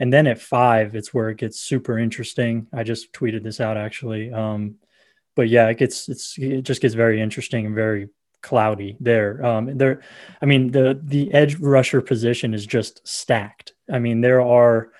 And 0.01 0.11
then 0.11 0.25
at 0.25 0.41
five, 0.41 0.95
it's 0.95 1.13
where 1.13 1.29
it 1.29 1.37
gets 1.37 1.59
super 1.59 1.99
interesting. 1.99 2.65
I 2.73 2.81
just 2.81 3.13
tweeted 3.13 3.43
this 3.43 3.61
out 3.61 3.77
actually. 3.77 4.33
Um, 4.33 4.77
but 5.35 5.47
yeah, 5.47 5.67
it 5.67 5.77
gets 5.77 6.09
it's 6.09 6.39
it 6.39 6.63
just 6.63 6.81
gets 6.81 6.95
very 6.95 7.21
interesting 7.21 7.67
and 7.67 7.75
very 7.75 8.09
cloudy 8.41 8.97
there. 8.99 9.45
Um, 9.45 9.77
there, 9.77 10.01
I 10.41 10.47
mean 10.47 10.71
the 10.71 10.99
the 11.03 11.31
edge 11.31 11.57
rusher 11.57 12.01
position 12.01 12.55
is 12.55 12.65
just 12.65 13.07
stacked. 13.07 13.73
I 13.91 13.99
mean, 13.99 14.21
there 14.21 14.41
are, 14.41 14.91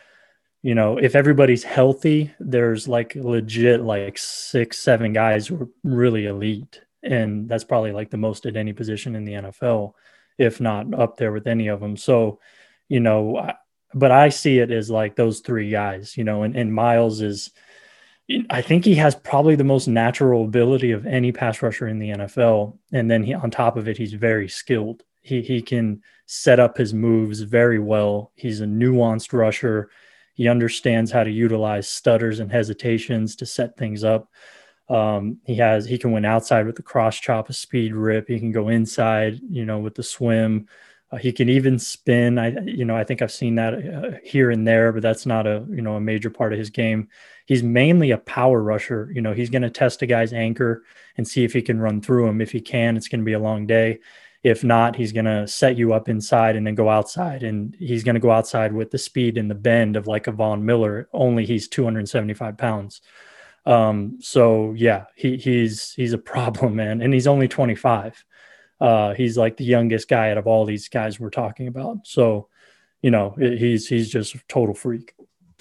you 0.62 0.76
know, 0.76 1.00
if 1.00 1.16
everybody's 1.16 1.64
healthy, 1.64 2.32
there's 2.40 2.88
like 2.88 3.16
legit 3.16 3.82
like 3.82 4.20
six, 4.20 4.78
seven 4.78 5.14
guys 5.14 5.48
who 5.48 5.64
are 5.64 5.70
really 5.84 6.28
elite. 6.28 6.80
And 7.02 7.50
that's 7.50 7.64
probably 7.64 7.92
like 7.92 8.12
the 8.12 8.18
most 8.18 8.46
at 8.46 8.56
any 8.56 8.72
position 8.72 9.16
in 9.16 9.26
the 9.26 9.34
NFL, 9.34 9.94
if 10.38 10.62
not 10.62 10.94
up 10.94 11.18
there 11.18 11.32
with 11.32 11.48
any 11.48 11.70
of 11.70 11.80
them. 11.80 11.98
So, 11.98 12.40
you 12.88 13.00
know, 13.00 13.52
but 13.94 14.12
I 14.12 14.30
see 14.30 14.60
it 14.60 14.72
as 14.72 14.90
like 14.90 15.16
those 15.16 15.40
three 15.40 15.70
guys, 15.70 16.16
you 16.18 16.24
know, 16.24 16.44
and, 16.44 16.56
and 16.56 16.74
Myles 16.74 17.22
is, 17.22 17.52
I 18.50 18.62
think 18.62 18.86
he 18.86 18.96
has 18.96 19.16
probably 19.16 19.56
the 19.56 19.64
most 19.64 19.88
natural 19.88 20.46
ability 20.46 20.92
of 20.92 21.06
any 21.06 21.32
pass 21.32 21.62
rusher 21.62 21.88
in 21.88 22.00
the 22.00 22.10
NFL. 22.10 22.78
And 22.94 23.12
then 23.12 23.24
he, 23.24 23.34
on 23.34 23.52
top 23.52 23.76
of 23.76 23.88
it, 23.88 23.98
he's 23.98 24.14
very 24.14 24.48
skilled. 24.48 25.04
He, 25.22 25.42
he 25.42 25.62
can 25.62 26.02
set 26.26 26.60
up 26.60 26.78
his 26.78 26.94
moves 26.94 27.42
very 27.42 27.80
well. 27.80 28.32
He's 28.36 28.62
a 28.62 28.66
nuanced 28.66 29.34
rusher. 29.34 29.90
He 30.34 30.48
understands 30.48 31.12
how 31.12 31.24
to 31.24 31.32
utilize 31.32 31.90
stutters 31.90 32.40
and 32.40 32.52
hesitations 32.52 33.36
to 33.38 33.46
set 33.46 33.76
things 33.76 34.04
up. 34.04 34.30
Um, 34.90 35.38
he 35.46 35.56
has 35.56 35.86
he 35.86 35.98
can 35.98 36.12
win 36.12 36.26
outside 36.26 36.66
with 36.66 36.76
the 36.76 36.84
cross 36.84 37.20
chop, 37.20 37.50
a 37.50 37.54
speed 37.54 37.94
rip. 37.94 38.28
He 38.28 38.40
can 38.40 38.52
go 38.52 38.70
inside, 38.70 39.40
you 39.50 39.66
know, 39.66 39.80
with 39.80 39.96
the 39.96 40.04
swim. 40.04 40.68
Uh, 41.12 41.18
he 41.18 41.32
can 41.32 41.50
even 41.50 41.78
spin. 41.78 42.40
I 42.40 42.50
you 42.66 42.86
know 42.86 42.96
I 42.96 43.04
think 43.04 43.22
I've 43.22 43.32
seen 43.32 43.56
that 43.56 43.74
uh, 43.74 44.18
here 44.24 44.52
and 44.52 44.66
there, 44.68 44.92
but 44.92 45.02
that's 45.02 45.26
not 45.26 45.46
a 45.46 45.66
you 45.70 45.82
know 45.82 45.96
a 45.96 46.02
major 46.02 46.30
part 46.30 46.54
of 46.54 46.60
his 46.60 46.70
game. 46.70 47.10
He's 47.46 47.64
mainly 47.64 48.12
a 48.12 48.18
power 48.18 48.62
rusher. 48.62 49.12
You 49.14 49.22
know, 49.22 49.34
he's 49.34 49.50
going 49.50 49.64
to 49.64 49.70
test 49.70 50.02
a 50.02 50.06
guy's 50.06 50.32
anchor 50.32 50.84
and 51.18 51.28
see 51.28 51.44
if 51.44 51.54
he 51.54 51.62
can 51.62 51.80
run 51.80 52.02
through 52.02 52.28
him. 52.28 52.40
If 52.40 52.52
he 52.52 52.62
can, 52.62 52.96
it's 52.96 53.10
going 53.10 53.22
to 53.22 53.26
be 53.26 53.34
a 53.34 53.40
long 53.40 53.68
day. 53.68 54.00
If 54.44 54.64
not, 54.64 54.96
he's 54.96 55.12
going 55.12 55.26
to 55.26 55.48
set 55.48 55.78
you 55.78 55.94
up 55.94 56.10
inside 56.10 56.56
and 56.56 56.66
then 56.66 56.76
go 56.76 56.90
outside. 56.90 57.44
And 57.44 57.76
he's 57.78 58.04
going 58.04 58.16
to 58.16 58.22
go 58.22 58.32
outside 58.32 58.74
with 58.74 58.90
the 58.90 58.98
speed 58.98 59.38
and 59.38 59.52
the 59.52 59.56
bend 59.56 59.96
of 59.96 60.08
like 60.08 60.28
a 60.28 60.32
Von 60.32 60.66
Miller, 60.66 61.10
only 61.14 61.46
he's 61.46 61.68
275 61.68 62.58
pounds. 62.58 63.02
Um, 63.66 64.18
so 64.20 64.74
yeah, 64.74 65.06
he, 65.16 65.38
he's 65.38 65.94
he's 65.94 66.14
a 66.14 66.18
problem, 66.34 66.76
man, 66.76 67.02
and 67.02 67.14
he's 67.14 67.28
only 67.28 67.48
25. 67.48 68.26
Uh, 68.82 69.14
he's 69.14 69.38
like 69.38 69.58
the 69.58 69.64
youngest 69.64 70.10
guy 70.10 70.32
out 70.32 70.38
of 70.38 70.48
all 70.48 70.66
these 70.66 70.90
guys 70.90 71.20
we're 71.20 71.30
talking 71.30 71.68
about. 71.68 72.00
So, 72.04 72.48
you 73.02 73.12
know, 73.12 73.36
he's 73.40 73.88
he's 73.88 74.10
just 74.10 74.34
a 74.34 74.42
total 74.50 74.74
freak. 74.74 75.14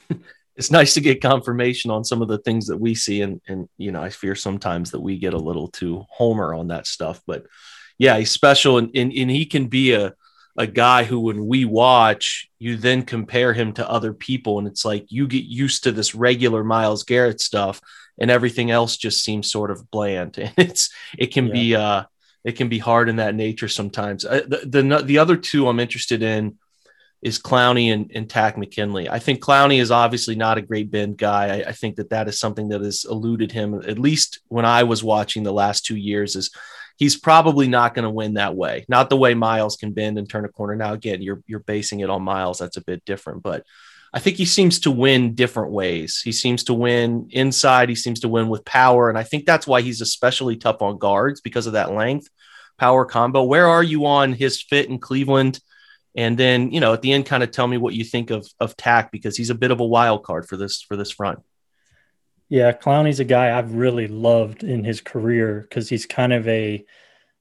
it's 0.56 0.70
nice 0.70 0.94
to 0.94 1.00
get 1.00 1.20
confirmation 1.20 1.90
on 1.90 2.02
some 2.02 2.22
of 2.22 2.28
the 2.28 2.38
things 2.38 2.66
that 2.68 2.78
we 2.78 2.94
see, 2.94 3.20
and 3.20 3.40
and 3.46 3.68
you 3.76 3.92
know, 3.92 4.02
I 4.02 4.08
fear 4.08 4.34
sometimes 4.34 4.90
that 4.92 5.00
we 5.00 5.18
get 5.18 5.34
a 5.34 5.38
little 5.38 5.68
too 5.68 6.04
homer 6.08 6.54
on 6.54 6.68
that 6.68 6.86
stuff, 6.86 7.20
but 7.26 7.46
yeah, 7.98 8.16
he's 8.18 8.30
special, 8.30 8.78
and 8.78 8.90
and, 8.94 9.12
and 9.12 9.30
he 9.30 9.44
can 9.44 9.66
be 9.66 9.92
a 9.92 10.14
a 10.56 10.66
guy 10.66 11.04
who 11.04 11.20
when 11.20 11.46
we 11.46 11.64
watch 11.64 12.50
you 12.58 12.76
then 12.76 13.02
compare 13.02 13.52
him 13.52 13.72
to 13.72 13.88
other 13.88 14.12
people 14.12 14.58
and 14.58 14.66
it's 14.66 14.84
like 14.84 15.06
you 15.08 15.26
get 15.28 15.44
used 15.44 15.84
to 15.84 15.92
this 15.92 16.14
regular 16.14 16.64
myles 16.64 17.04
garrett 17.04 17.40
stuff 17.40 17.80
and 18.18 18.30
everything 18.30 18.70
else 18.70 18.96
just 18.96 19.24
seems 19.24 19.50
sort 19.50 19.70
of 19.70 19.90
bland 19.90 20.36
and 20.38 20.52
it's 20.56 20.90
it 21.16 21.28
can 21.28 21.46
yeah. 21.46 21.52
be 21.52 21.74
uh 21.76 22.02
it 22.44 22.52
can 22.52 22.68
be 22.68 22.78
hard 22.78 23.08
in 23.08 23.16
that 23.16 23.34
nature 23.34 23.68
sometimes 23.68 24.24
uh, 24.24 24.42
the, 24.46 24.80
the, 24.80 25.02
the 25.04 25.18
other 25.18 25.36
two 25.36 25.68
i'm 25.68 25.80
interested 25.80 26.22
in 26.22 26.58
is 27.22 27.38
clowney 27.38 27.92
and, 27.92 28.10
and 28.14 28.28
Takk 28.28 28.56
mckinley 28.56 29.08
i 29.08 29.18
think 29.18 29.40
clowney 29.40 29.80
is 29.80 29.90
obviously 29.90 30.34
not 30.34 30.58
a 30.58 30.62
great 30.62 30.90
bend 30.90 31.18
guy 31.18 31.58
I, 31.58 31.68
I 31.68 31.72
think 31.72 31.96
that 31.96 32.10
that 32.10 32.28
is 32.28 32.38
something 32.38 32.68
that 32.70 32.80
has 32.80 33.04
eluded 33.08 33.52
him 33.52 33.74
at 33.86 33.98
least 33.98 34.40
when 34.48 34.64
i 34.64 34.82
was 34.84 35.04
watching 35.04 35.42
the 35.42 35.52
last 35.52 35.84
two 35.84 35.96
years 35.96 36.36
is 36.36 36.50
he's 37.00 37.16
probably 37.16 37.66
not 37.66 37.94
going 37.94 38.04
to 38.04 38.10
win 38.10 38.34
that 38.34 38.54
way. 38.54 38.84
Not 38.86 39.08
the 39.08 39.16
way 39.16 39.32
Myles 39.34 39.76
can 39.76 39.92
bend 39.92 40.18
and 40.18 40.28
turn 40.28 40.44
a 40.44 40.48
corner. 40.48 40.76
Now, 40.76 40.92
again, 40.92 41.22
you're 41.22 41.42
you're 41.46 41.58
basing 41.58 42.00
it 42.00 42.10
on 42.10 42.22
Myles. 42.22 42.58
That's 42.58 42.76
a 42.76 42.84
bit 42.84 43.04
different, 43.04 43.42
but 43.42 43.64
I 44.12 44.18
think 44.18 44.36
he 44.36 44.44
seems 44.44 44.80
to 44.80 44.90
win 44.90 45.34
different 45.34 45.70
ways. 45.72 46.20
He 46.22 46.32
seems 46.32 46.64
to 46.64 46.74
win 46.74 47.28
inside. 47.30 47.88
He 47.88 47.94
seems 47.94 48.20
to 48.20 48.28
win 48.28 48.48
with 48.48 48.64
power, 48.64 49.08
and 49.08 49.16
I 49.16 49.22
think 49.22 49.46
that's 49.46 49.66
why 49.66 49.82
he's 49.82 50.00
especially 50.00 50.56
tough 50.56 50.82
on 50.82 50.98
guards 50.98 51.40
because 51.40 51.66
of 51.66 51.74
that 51.74 51.92
length 51.92 52.28
power 52.80 53.04
combo. 53.04 53.44
Where 53.44 53.68
are 53.68 53.82
you 53.82 54.06
on 54.06 54.32
his 54.32 54.60
fit 54.60 54.88
in 54.88 54.98
Cleveland? 54.98 55.60
And 56.16 56.36
then 56.36 56.72
you 56.72 56.80
know 56.80 56.92
at 56.92 57.02
the 57.02 57.12
end, 57.12 57.26
kind 57.26 57.44
of 57.44 57.52
tell 57.52 57.68
me 57.68 57.76
what 57.76 57.94
you 57.94 58.02
think 58.02 58.30
of 58.30 58.48
of 58.58 58.76
Takk 58.76 59.12
because 59.12 59.36
he's 59.36 59.50
a 59.50 59.54
bit 59.54 59.70
of 59.70 59.78
a 59.78 59.86
wild 59.86 60.24
card 60.24 60.48
for 60.48 60.56
this 60.56 60.82
for 60.82 60.96
this 60.96 61.12
front. 61.12 61.38
Yeah, 62.48 62.72
Clowney's 62.72 63.20
a 63.20 63.24
guy 63.24 63.56
I've 63.56 63.74
really 63.74 64.08
loved 64.08 64.64
in 64.64 64.82
his 64.82 65.00
career 65.00 65.60
because 65.60 65.88
he's 65.88 66.04
kind 66.04 66.32
of 66.32 66.48
a 66.48 66.84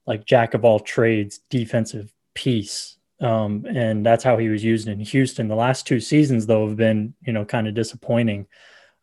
like 0.06 0.24
jack 0.26 0.54
of 0.54 0.64
all 0.64 0.80
trades 0.80 1.40
defensive 1.50 2.14
piece. 2.36 2.99
Um, 3.22 3.66
and 3.66 4.06
that's 4.06 4.24
how 4.24 4.38
he 4.38 4.50
was 4.50 4.64
used 4.64 4.88
in 4.88 5.00
Houston. 5.00 5.48
The 5.48 5.56
last 5.56 5.86
two 5.86 6.00
seasons, 6.00 6.46
though, 6.46 6.68
have 6.68 6.78
been, 6.78 7.14
you 7.22 7.34
know, 7.34 7.46
kind 7.46 7.68
of 7.68 7.74
disappointing. 7.74 8.48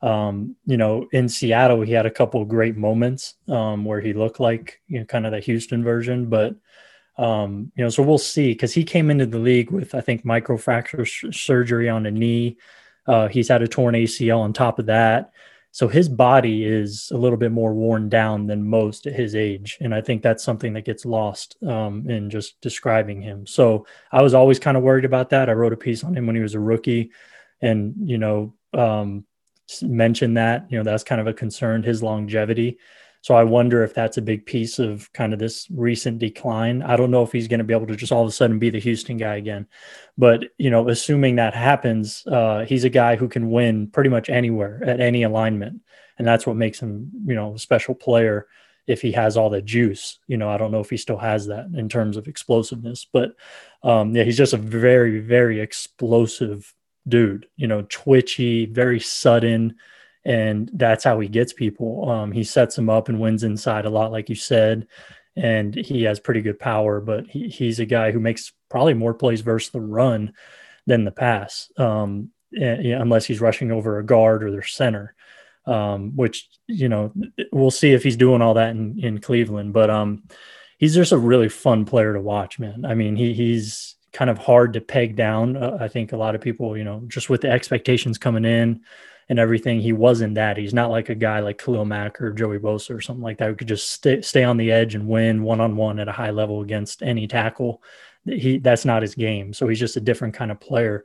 Um, 0.03 0.57
you 0.67 0.77
know, 0.77 1.07
in 1.13 1.29
Seattle, 1.29 1.83
he 1.83 1.93
had 1.93 2.07
a 2.07 2.11
couple 2.11 2.45
great 2.45 2.77
moments 2.77 3.35
um, 3.49 3.85
where 3.85 4.01
he 4.01 4.13
looked 4.13 4.41
like, 4.41 4.81
you 4.89 5.01
know, 5.01 5.05
kind 5.05 5.27
of 5.27 5.33
the 5.33 5.41
Houston 5.41 5.83
version. 5.85 6.29
But, 6.29 6.55
um, 7.19 7.73
you 7.77 7.85
know, 7.85 7.91
so 7.91 8.03
we'll 8.03 8.19
see 8.19 8.53
because 8.53 8.73
he 8.73 8.85
came 8.85 9.11
into 9.11 9.27
the 9.27 9.39
league 9.39 9.71
with, 9.71 9.95
I 9.95 10.01
think, 10.01 10.25
microfracture 10.25 11.35
surgery 11.35 11.89
on 11.89 12.07
a 12.07 12.11
knee. 12.11 12.57
Uh, 13.07 13.29
he's 13.29 13.49
had 13.49 13.63
a 13.63 13.69
torn 13.69 13.95
ACL 13.95 14.41
on 14.41 14.53
top 14.53 14.79
of 14.79 14.87
that. 14.87 15.33
So 15.77 15.89
his 15.89 16.09
body 16.09 16.65
is 16.65 17.11
a 17.13 17.19
little 17.19 17.37
bit 17.37 17.53
more 17.53 17.75
worn 17.75 18.09
down 18.09 18.47
than 18.47 18.67
most 18.67 19.07
at 19.07 19.13
his 19.13 19.35
age. 19.35 19.77
And 19.83 19.95
I 19.95 20.01
think 20.01 20.23
that's 20.23 20.43
something 20.43 20.73
that 20.73 20.87
gets 20.87 21.05
lost 21.05 21.63
um, 21.63 22.09
in 22.09 22.31
just 22.31 22.59
describing 22.63 23.21
him. 23.21 23.47
So 23.47 23.87
I 24.11 24.23
was 24.23 24.33
always 24.33 24.59
kind 24.59 24.79
of 24.79 24.83
worried 24.83 25.05
about 25.05 25.29
that. 25.29 25.51
I 25.51 25.53
wrote 25.53 25.75
a 25.75 25.77
piece 25.77 26.03
on 26.03 26.17
him 26.17 26.27
when 26.27 26.35
he 26.35 26.41
was 26.41 26.55
a 26.55 26.59
rookie 26.59 27.11
and, 27.61 27.93
you 28.03 28.17
know, 28.17 28.55
um, 28.73 29.27
mentioned 29.83 30.39
that, 30.39 30.65
you 30.71 30.79
know, 30.79 30.83
that's 30.83 31.05
kind 31.05 31.21
of 31.21 31.27
a 31.27 31.35
concern, 31.35 31.83
his 31.83 32.03
longevity. 32.03 32.79
So 33.27 33.35
I 33.35 33.43
wonder 33.43 33.83
if 33.83 33.93
that's 33.93 34.19
a 34.19 34.23
big 34.23 34.47
piece 34.47 34.79
of 34.79 35.13
kind 35.13 35.33
of 35.33 35.41
this 35.41 35.67
recent 35.73 36.21
decline. 36.21 36.81
I 36.81 36.95
don't 36.95 37.11
know 37.11 37.25
if 37.25 37.33
he's 37.33 37.49
going 37.49 37.59
to 37.59 37.65
be 37.65 37.75
able 37.75 37.89
to 37.89 37.97
just 37.97 38.13
all 38.13 38.23
of 38.23 38.29
a 38.29 38.31
sudden 38.31 38.61
be 38.61 38.71
the 38.71 38.79
Houston 38.79 39.17
guy 39.17 39.35
again, 39.35 39.67
but 40.17 40.45
you 40.59 40.71
know, 40.71 40.89
assuming 40.89 41.35
that 41.35 41.53
happens, 41.53 42.25
uh, 42.29 42.65
he's 42.67 42.85
a 42.85 42.89
guy 42.89 43.17
who 43.17 43.27
can 43.27 43.51
win 43.51 43.89
pretty 43.89 44.11
much 44.11 44.31
anywhere 44.31 44.81
at 44.87 45.01
any 45.01 45.25
alignment, 45.25 45.83
and 46.19 46.29
that's 46.29 46.47
what 46.47 46.55
makes 46.55 46.79
him, 46.79 47.11
you 47.27 47.35
know, 47.35 47.57
a 47.57 47.59
special 47.59 47.97
player. 47.97 48.47
If 48.87 49.03
he 49.03 49.11
has 49.11 49.37
all 49.37 49.51
the 49.51 49.61
juice, 49.61 50.21
you 50.29 50.37
know, 50.37 50.49
I 50.49 50.57
don't 50.57 50.71
know 50.71 50.79
if 50.79 50.91
he 50.91 50.97
still 50.97 51.19
has 51.19 51.49
that 51.49 51.67
in 51.75 51.89
terms 51.89 52.17
of 52.17 52.29
explosiveness, 52.29 53.09
but 53.13 53.35
um, 53.83 54.15
yeah, 54.15 54.23
he's 54.23 54.39
just 54.39 54.53
a 54.53 54.57
very, 54.57 55.19
very 55.19 55.59
explosive 55.59 56.73
dude. 57.09 57.49
You 57.57 57.67
know, 57.67 57.85
twitchy, 57.89 58.67
very 58.67 59.01
sudden 59.01 59.75
and 60.27 60.69
that's 60.75 61.05
how 61.05 61.21
he 61.21 61.29
gets 61.29 61.53
people. 61.53 62.11
Um, 62.11 62.33
he 62.33 62.43
sets 62.43 62.75
them 62.75 62.91
up 62.91 63.09
and 63.09 63.21
wins 63.21 63.45
inside 63.45 63.87
a 63.87 63.91
lot, 63.91 64.11
like 64.11 64.29
you 64.29 64.35
said, 64.35 64.89
and 65.37 65.73
he 65.73 66.03
has 66.03 66.19
pretty 66.19 66.43
good 66.43 66.59
power. 66.59 67.01
But 67.01 67.29
he, 67.29 67.49
he's 67.49 67.79
a 67.79 67.87
guy 67.87 68.11
who 68.11 68.19
makes 68.19 68.53
probably 68.69 68.95
more 68.95 69.15
plays 69.15 69.41
versus 69.41 69.71
the 69.71 69.81
run 69.81 70.33
than 70.85 71.05
the 71.05 71.13
pass, 71.13 71.71
um, 71.79 72.31
and, 72.53 72.85
you 72.85 72.95
know, 72.95 73.03
unless 73.03 73.25
he's 73.25 73.41
rushing 73.41 73.71
over 73.71 73.99
a 73.99 74.05
guard 74.05 74.43
or 74.43 74.51
their 74.51 74.65
center. 74.65 75.15
Um, 75.69 76.15
which 76.15 76.49
you 76.69 76.89
know 76.89 77.13
we'll 77.51 77.73
see 77.73 77.93
if 77.93 78.05
he's 78.05 78.17
doing 78.17 78.41
all 78.41 78.55
that 78.55 78.71
in, 78.71 79.01
in 79.01 79.19
Cleveland. 79.21 79.73
But 79.73 79.91
um, 79.91 80.23
he's 80.79 80.95
just 80.95 81.11
a 81.11 81.19
really 81.19 81.49
fun 81.49 81.85
player 81.85 82.13
to 82.15 82.21
watch, 82.21 82.61
man. 82.61 82.85
I 82.85 82.95
mean, 82.95 83.17
he 83.17 83.33
he's 83.33 83.97
kind 84.13 84.31
of 84.31 84.39
hard 84.39 84.75
to 84.75 84.81
peg 84.81 85.17
down. 85.17 85.57
Uh, 85.57 85.77
I 85.81 85.89
think 85.89 86.13
a 86.13 86.17
lot 86.17 86.37
of 86.37 86.41
people, 86.41 86.77
you 86.77 86.85
know, 86.85 87.03
just 87.09 87.29
with 87.29 87.41
the 87.41 87.51
expectations 87.51 88.17
coming 88.17 88.45
in 88.45 88.83
and 89.29 89.39
everything. 89.39 89.81
He 89.81 89.93
wasn't 89.93 90.37
that. 90.37 90.57
He's 90.57 90.75
not 90.75 90.91
like 90.91 91.09
a 91.09 91.15
guy 91.15 91.41
like 91.41 91.59
Khalil 91.59 91.85
Mack 91.85 92.21
or 92.21 92.33
Joey 92.33 92.59
Bosa 92.59 92.95
or 92.95 93.01
something 93.01 93.23
like 93.23 93.39
that 93.39 93.49
who 93.49 93.57
could 93.57 93.69
just 93.69 93.91
stay, 93.91 94.21
stay 94.23 94.45
on 94.45 94.57
the 94.57 94.71
edge 94.71 94.95
and 94.95 95.09
win 95.09 95.43
one 95.43 95.61
on 95.61 95.77
one 95.77 95.99
at 95.99 96.09
a 96.09 96.13
high 96.13 96.31
level 96.31 96.61
against 96.61 97.03
any 97.03 97.27
tackle. 97.27 97.83
He 98.25 98.59
that's 98.59 98.85
not 98.85 99.03
his 99.03 99.15
game. 99.15 99.53
So 99.53 99.69
he's 99.69 99.81
just 99.81 99.97
a 99.97 100.01
different 100.01 100.35
kind 100.35 100.51
of 100.51 100.61
player. 100.61 101.05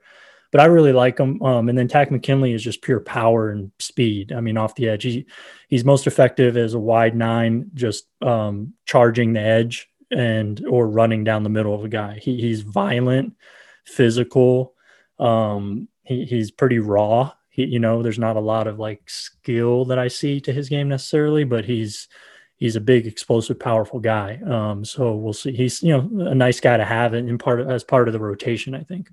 But 0.52 0.62
I 0.62 0.66
really 0.66 0.92
like 0.92 1.18
him. 1.18 1.42
Um, 1.42 1.70
and 1.70 1.78
then 1.78 1.88
Takk 1.88 2.12
McKinley 2.12 2.52
is 2.52 2.64
just 2.64 2.82
pure 2.82 3.00
power 3.00 3.52
and 3.52 3.72
speed. 3.80 4.34
I 4.34 4.42
mean, 4.42 4.58
off 4.58 4.76
the 4.76 4.90
edge, 4.90 5.04
he 5.04 5.26
he's 5.70 5.86
most 5.86 6.08
effective 6.08 6.58
as 6.58 6.74
a 6.74 6.80
wide 6.80 7.16
nine, 7.16 7.72
just 7.74 8.06
um, 8.22 8.74
charging 8.86 9.34
the 9.34 9.40
edge 9.40 9.88
and 10.12 10.64
or 10.68 10.90
running 10.90 11.24
down 11.24 11.44
the 11.44 11.50
middle 11.50 11.74
of 11.74 11.86
a 11.86 11.90
guy. 11.90 12.20
He, 12.22 12.42
he's 12.42 12.62
violent, 12.62 13.36
physical. 13.86 14.74
Um, 15.20 15.88
he, 16.04 16.26
he's 16.26 16.52
pretty 16.52 16.80
raw 16.80 17.32
he, 17.52 17.66
you 17.66 17.80
know, 17.80 18.02
there's 18.02 18.18
not 18.18 18.38
a 18.38 18.42
lot 18.42 18.66
of 18.66 18.80
like 18.80 19.02
skill 19.08 19.84
that 19.86 20.00
I 20.00 20.08
see 20.08 20.40
to 20.42 20.54
his 20.54 20.70
game 20.70 20.88
necessarily, 20.88 21.44
but 21.44 21.66
he's 21.66 22.08
he's 22.56 22.78
a 22.78 22.82
big, 22.82 23.06
explosive, 23.06 23.60
powerful 23.60 24.00
guy. 24.00 24.40
Um, 24.48 24.86
so 24.86 25.14
we'll 25.14 25.34
see. 25.34 25.52
He's 25.52 25.84
you 25.84 25.92
know 25.92 26.28
a 26.28 26.34
nice 26.34 26.62
guy 26.62 26.78
to 26.78 26.86
have 26.86 27.14
in 27.14 27.38
part 27.38 27.60
as 27.60 27.84
part 27.84 28.08
of 28.08 28.14
the 28.14 28.20
rotation. 28.20 28.74
I 28.74 28.84
think. 28.84 29.12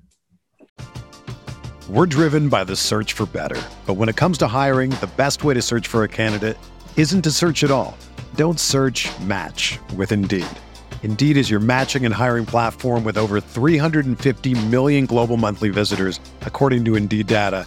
We're 1.91 2.07
driven 2.07 2.49
by 2.49 2.63
the 2.65 2.77
search 2.77 3.13
for 3.13 3.27
better, 3.27 3.61
but 3.87 3.95
when 3.95 4.09
it 4.09 4.15
comes 4.15 4.39
to 4.39 4.47
hiring, 4.47 4.91
the 4.91 5.11
best 5.17 5.43
way 5.43 5.55
to 5.55 5.63
search 5.63 5.89
for 5.89 6.05
a 6.05 6.09
candidate 6.09 6.57
isn't 6.97 7.23
to 7.23 7.33
search 7.33 7.65
at 7.65 7.73
all. 7.73 7.99
Don't 8.37 8.61
search. 8.61 9.09
Match 9.23 9.81
with 9.97 10.13
Indeed. 10.13 10.47
Indeed 11.03 11.37
is 11.37 11.51
your 11.51 11.61
matching 11.61 12.05
and 12.05 12.15
hiring 12.15 12.45
platform 12.45 13.03
with 13.03 13.17
over 13.17 13.41
350 13.41 14.67
million 14.67 15.07
global 15.07 15.37
monthly 15.37 15.71
visitors, 15.71 16.21
according 16.43 16.85
to 16.85 16.95
Indeed 16.95 17.27
data 17.27 17.67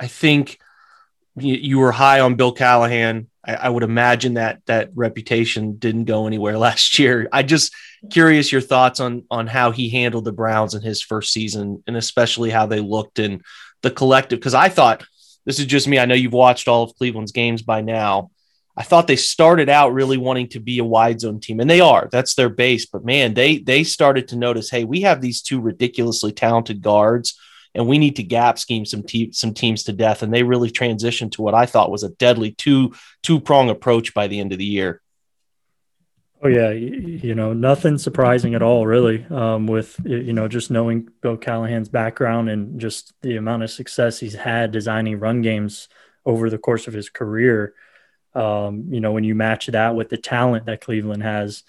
I 0.00 0.06
think 0.06 0.58
you, 1.36 1.78
were 1.78 1.92
high 1.92 2.20
on 2.20 2.34
Bill 2.34 2.52
Callahan. 2.52 3.28
I, 3.46 3.54
I, 3.54 3.68
would 3.68 3.82
imagine 3.82 4.34
that 4.34 4.64
that 4.66 4.90
reputation 4.94 5.76
didn't 5.76 6.06
go 6.06 6.26
anywhere 6.26 6.58
last 6.66 6.98
year. 6.98 7.28
I 7.32 7.42
just 7.42 7.74
curious 8.10 8.50
your 8.50 8.60
thoughts 8.62 8.98
on 8.98 9.24
on 9.30 9.46
how 9.46 9.70
he 9.70 9.90
handled 9.90 10.24
the 10.24 10.32
Browns 10.32 10.74
in 10.74 10.82
his 10.82 11.02
first 11.02 11.32
season, 11.32 11.82
and 11.86 11.96
especially 11.96 12.50
how 12.50 12.66
they 12.66 12.80
looked 12.80 13.18
in 13.18 13.42
the 13.82 13.90
collective. 13.90 14.38
Because 14.38 14.54
I 14.54 14.70
thought 14.70 15.04
this 15.44 15.58
is 15.58 15.66
just 15.66 15.86
me. 15.86 15.98
I 15.98 16.06
know 16.06 16.14
you've 16.14 16.32
watched 16.32 16.66
all 16.66 16.82
of 16.82 16.94
Cleveland's 16.96 17.32
games 17.32 17.62
by 17.62 17.82
now. 17.82 18.30
I 18.76 18.82
thought 18.82 19.06
they 19.06 19.16
started 19.16 19.68
out 19.68 19.92
really 19.92 20.16
wanting 20.16 20.48
to 20.50 20.60
be 20.60 20.78
a 20.78 20.84
wide 20.84 21.20
zone 21.20 21.40
team, 21.40 21.60
and 21.60 21.68
they 21.68 21.80
are. 21.80 22.08
That's 22.10 22.34
their 22.34 22.48
base. 22.48 22.86
But 22.86 23.04
man, 23.04 23.34
they 23.34 23.58
they 23.58 23.84
started 23.84 24.28
to 24.28 24.36
notice, 24.36 24.70
hey, 24.70 24.84
we 24.84 25.02
have 25.02 25.20
these 25.20 25.42
two 25.42 25.60
ridiculously 25.60 26.32
talented 26.32 26.80
guards, 26.80 27.38
and 27.74 27.86
we 27.86 27.98
need 27.98 28.16
to 28.16 28.22
gap 28.22 28.58
scheme 28.58 28.84
some 28.84 29.02
te- 29.02 29.32
some 29.32 29.54
teams 29.54 29.84
to 29.84 29.92
death. 29.92 30.22
And 30.22 30.32
they 30.32 30.42
really 30.42 30.70
transitioned 30.70 31.32
to 31.32 31.42
what 31.42 31.54
I 31.54 31.66
thought 31.66 31.90
was 31.90 32.02
a 32.02 32.10
deadly 32.10 32.52
two 32.52 32.94
two 33.22 33.40
prong 33.40 33.70
approach 33.70 34.14
by 34.14 34.26
the 34.26 34.40
end 34.40 34.52
of 34.52 34.58
the 34.58 34.64
year. 34.64 35.00
Oh 36.42 36.48
yeah, 36.48 36.70
you 36.70 37.34
know 37.34 37.52
nothing 37.52 37.98
surprising 37.98 38.54
at 38.54 38.62
all, 38.62 38.86
really. 38.86 39.26
Um, 39.26 39.66
with 39.66 40.00
you 40.04 40.32
know 40.32 40.48
just 40.48 40.70
knowing 40.70 41.08
Bill 41.20 41.36
Callahan's 41.36 41.88
background 41.88 42.48
and 42.48 42.80
just 42.80 43.12
the 43.22 43.36
amount 43.36 43.62
of 43.62 43.70
success 43.70 44.18
he's 44.18 44.34
had 44.34 44.72
designing 44.72 45.18
run 45.18 45.42
games 45.42 45.88
over 46.24 46.50
the 46.50 46.58
course 46.58 46.86
of 46.86 46.94
his 46.94 47.08
career 47.08 47.74
um, 48.34 48.86
you 48.90 49.00
know, 49.00 49.12
when 49.12 49.24
you 49.24 49.34
match 49.34 49.66
that 49.66 49.94
with 49.94 50.08
the 50.08 50.16
talent 50.16 50.66
that 50.66 50.80
Cleveland 50.80 51.22
has, 51.22 51.64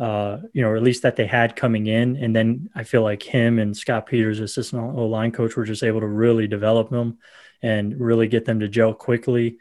uh, 0.00 0.40
you 0.54 0.62
know, 0.62 0.70
or 0.70 0.76
at 0.76 0.82
least 0.82 1.02
that 1.02 1.16
they 1.16 1.26
had 1.26 1.54
coming 1.54 1.86
in, 1.86 2.16
and 2.16 2.34
then 2.34 2.70
I 2.74 2.84
feel 2.84 3.02
like 3.02 3.22
him 3.22 3.58
and 3.58 3.76
Scott 3.76 4.06
Peters, 4.06 4.40
assistant 4.40 4.82
O 4.82 5.04
line 5.04 5.30
coach, 5.30 5.54
were 5.54 5.66
just 5.66 5.82
able 5.82 6.00
to 6.00 6.06
really 6.06 6.48
develop 6.48 6.88
them 6.88 7.18
and 7.60 8.00
really 8.00 8.26
get 8.26 8.46
them 8.46 8.60
to 8.60 8.68
gel 8.68 8.94
quickly. 8.94 9.58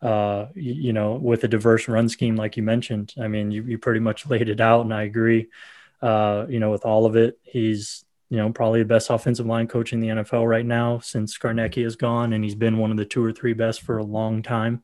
Uh, 0.00 0.46
you, 0.54 0.94
know, 0.94 1.12
with 1.12 1.44
a 1.44 1.48
diverse 1.48 1.88
run 1.88 2.08
scheme, 2.08 2.36
like 2.36 2.56
you 2.56 2.62
mentioned. 2.62 3.12
I 3.20 3.28
mean, 3.28 3.50
you, 3.50 3.62
you 3.64 3.78
pretty 3.78 4.00
much 4.00 4.26
laid 4.26 4.48
it 4.48 4.62
out, 4.62 4.80
and 4.80 4.94
I 4.94 5.02
agree. 5.02 5.48
Uh, 6.00 6.46
you 6.48 6.58
know, 6.58 6.70
with 6.70 6.86
all 6.86 7.04
of 7.04 7.14
it, 7.14 7.38
he's 7.42 8.02
you 8.30 8.38
know 8.38 8.50
probably 8.50 8.78
the 8.78 8.88
best 8.88 9.10
offensive 9.10 9.44
line 9.44 9.68
coach 9.68 9.92
in 9.92 10.00
the 10.00 10.08
NFL 10.08 10.48
right 10.48 10.64
now 10.64 11.00
since 11.00 11.36
Scarnecchia 11.36 11.84
is 11.84 11.96
gone, 11.96 12.32
and 12.32 12.42
he's 12.42 12.54
been 12.54 12.78
one 12.78 12.92
of 12.92 12.96
the 12.96 13.04
two 13.04 13.22
or 13.22 13.30
three 13.30 13.52
best 13.52 13.82
for 13.82 13.98
a 13.98 14.04
long 14.04 14.42
time. 14.42 14.82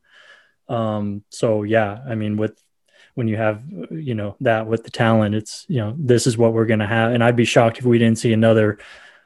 Um, 0.67 1.23
so 1.31 1.63
yeah, 1.63 1.99
I 2.07 2.13
mean, 2.13 2.37
with 2.37 2.61
when 3.19 3.27
you 3.27 3.35
have 3.35 3.61
you 3.91 4.15
know 4.15 4.37
that 4.39 4.65
with 4.65 4.85
the 4.85 4.89
talent, 4.89 5.35
it's 5.35 5.65
you 5.67 5.79
know 5.79 5.93
this 5.97 6.25
is 6.25 6.37
what 6.37 6.53
we're 6.53 6.65
gonna 6.65 6.87
have, 6.87 7.11
and 7.11 7.21
I'd 7.21 7.35
be 7.35 7.43
shocked 7.43 7.77
if 7.77 7.83
we 7.83 7.99
didn't 7.99 8.17
see 8.17 8.31
another, 8.31 8.79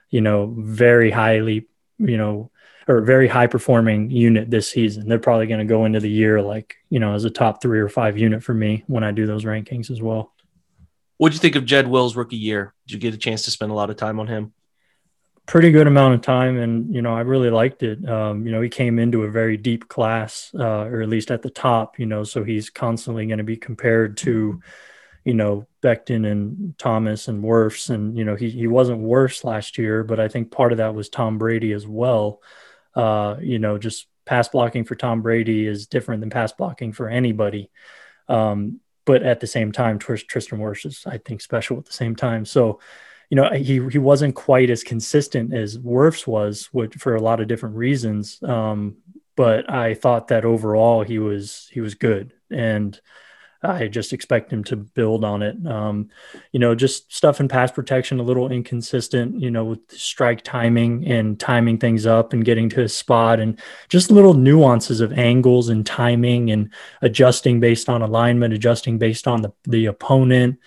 you 0.10 0.20
know, 0.20 0.52
very 0.58 1.12
highly, 1.12 1.68
you 2.00 2.18
know, 2.18 2.50
or 2.88 3.02
very 3.02 3.28
high 3.28 3.46
performing 3.46 4.10
unit 4.10 4.50
this 4.50 4.68
season. 4.68 5.08
They're 5.08 5.20
probably 5.20 5.46
going 5.46 5.60
to 5.60 5.72
go 5.72 5.86
into 5.86 6.00
the 6.00 6.10
year 6.10 6.42
like 6.42 6.76
you 6.90 7.00
know 7.00 7.14
as 7.14 7.24
a 7.24 7.30
top 7.30 7.62
three 7.62 7.80
or 7.80 7.88
five 7.88 8.18
unit 8.18 8.44
for 8.44 8.56
me 8.56 8.84
when 8.88 9.04
I 9.04 9.12
do 9.12 9.28
those 9.28 9.46
rankings 9.46 9.92
as 9.92 10.02
well. 10.02 10.34
what 11.18 11.30
do 11.30 11.36
you 11.36 11.40
think 11.40 11.56
of 11.56 11.64
Jed 11.64 11.88
Wills' 11.88 12.16
rookie 12.16 12.36
year? 12.36 12.74
Did 12.88 12.96
you 12.96 13.00
get 13.00 13.14
a 13.14 13.18
chance 13.20 13.44
to 13.44 13.52
spend 13.52 13.72
a 13.72 13.76
lot 13.76 13.92
of 13.92 13.96
time 13.96 14.20
on 14.20 14.26
him? 14.26 14.54
Pretty 15.46 15.72
good 15.72 15.88
amount 15.88 16.14
of 16.14 16.22
time 16.22 16.58
and 16.58 16.94
you 16.94 17.02
know 17.02 17.14
i 17.14 17.20
really 17.20 17.50
liked 17.50 17.84
it. 17.84 18.08
Um, 18.08 18.46
you 18.46 18.52
know 18.52 18.62
he 18.62 18.70
came 18.70 18.98
into 18.98 19.24
a 19.24 19.32
very 19.32 19.58
deep 19.58 19.90
class 19.90 20.52
uh, 20.58 20.86
or 20.86 21.02
at 21.02 21.10
least 21.10 21.32
at 21.32 21.42
the 21.42 21.50
top 21.50 22.00
you 22.00 22.06
know 22.06 22.24
so 22.24 22.44
he's 22.44 22.70
constantly 22.70 23.26
going 23.26 23.40
to 23.40 23.44
be 23.44 23.58
compared 23.58 24.18
to 24.18 24.62
you 25.26 25.34
know 25.34 25.68
Becton 25.82 26.30
and 26.30 26.78
Thomas 26.78 27.28
and 27.28 27.44
Wirfs 27.44 27.90
and 27.90 28.18
you 28.18 28.24
know 28.24 28.36
he, 28.36 28.50
he 28.50 28.68
wasn't 28.68 29.00
worse 29.00 29.44
last 29.44 29.78
year 29.78 30.04
but 30.04 30.20
I 30.20 30.28
think 30.28 30.52
part 30.52 30.72
of 30.72 30.78
that 30.78 30.96
was 30.96 31.10
Tom 31.10 31.38
Brady 31.38 31.74
as 31.74 31.86
well. 31.86 32.42
Uh, 32.96 33.38
you 33.42 33.60
know 33.60 33.78
just 33.78 34.08
pass 34.26 34.48
blocking 34.48 34.86
for 34.86 34.96
Tom 34.96 35.22
Brady 35.22 35.68
is 35.68 35.88
different 35.88 36.22
than 36.22 36.30
pass 36.30 36.54
blocking 36.54 36.94
for 36.94 37.10
anybody. 37.10 37.70
Um, 38.30 38.80
but 39.06 39.24
at 39.24 39.42
the 39.42 39.48
same 39.48 39.74
time 39.74 40.00
Tristan 40.00 40.60
Wirfs 40.60 40.86
is 40.86 41.04
I 41.06 41.18
think 41.18 41.42
special 41.42 41.78
at 41.78 41.86
the 41.86 41.94
same 41.94 42.16
time. 42.16 42.46
So 42.46 42.80
you 43.34 43.36
know, 43.36 43.50
he 43.50 43.82
he 43.90 43.98
wasn't 43.98 44.36
quite 44.36 44.70
as 44.70 44.84
consistent 44.84 45.56
as 45.56 45.80
Wirfs 45.80 46.28
was, 46.28 46.70
which, 46.72 46.94
for 46.94 47.16
a 47.16 47.20
lot 47.20 47.42
of 47.42 47.48
different 47.48 47.76
reasons. 47.76 48.38
Um, 48.44 48.98
but 49.36 49.68
I 49.68 49.96
thought 49.96 50.28
that 50.28 50.46
overall 50.46 51.02
he 51.02 51.18
was 51.18 51.68
he 51.72 51.82
was 51.82 51.96
good, 51.96 52.32
and 52.52 53.02
I 53.64 53.88
just 53.88 54.14
expect 54.14 54.54
him 54.54 54.64
to 54.66 54.76
build 54.76 55.26
on 55.26 55.42
it. 55.42 55.56
Um, 55.66 56.10
you 56.52 56.60
know, 56.60 56.76
just 56.76 57.12
stuff 57.12 57.40
in 57.40 57.48
pass 57.48 57.72
protection 57.72 58.20
a 58.20 58.24
little 58.24 58.52
inconsistent. 58.52 59.42
You 59.42 59.50
know, 59.50 59.66
with 59.66 59.80
strike 59.90 60.44
timing 60.44 61.08
and 61.08 61.40
timing 61.40 61.80
things 61.80 62.06
up 62.06 62.34
and 62.34 62.46
getting 62.46 62.70
to 62.70 62.82
his 62.82 62.96
spot, 62.96 63.40
and 63.40 63.60
just 63.90 64.12
little 64.12 64.36
nuances 64.36 65.02
of 65.02 65.12
angles 65.12 65.70
and 65.70 65.84
timing 65.84 66.52
and 66.52 66.72
adjusting 67.02 67.60
based 67.60 67.90
on 67.90 68.04
alignment, 68.04 68.54
adjusting 68.54 69.00
based 69.00 69.28
on 69.28 69.42
the 69.42 69.52
the 69.64 69.88
opponent 69.88 70.60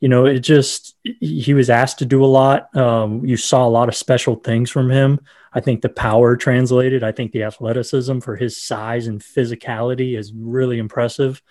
you 0.00 0.08
know, 0.08 0.26
it 0.26 0.40
just 0.40 0.94
he 1.02 1.54
was 1.54 1.70
asked 1.70 1.98
to 2.00 2.04
do 2.06 2.24
a 2.24 2.26
lot. 2.26 2.74
Um, 2.76 3.24
you 3.24 3.36
saw 3.36 3.66
a 3.66 3.70
lot 3.70 3.88
of 3.88 3.94
special 3.94 4.36
things 4.36 4.70
from 4.70 4.90
him. 4.90 5.20
I 5.52 5.60
think 5.60 5.80
the 5.80 5.88
power 5.88 6.36
translated. 6.36 7.02
I 7.02 7.12
think 7.12 7.32
the 7.32 7.44
athleticism 7.44 8.18
for 8.18 8.36
his 8.36 8.62
size 8.62 9.06
and 9.06 9.20
physicality 9.20 10.18
is 10.18 10.32
really 10.34 10.78
impressive. 10.78 11.42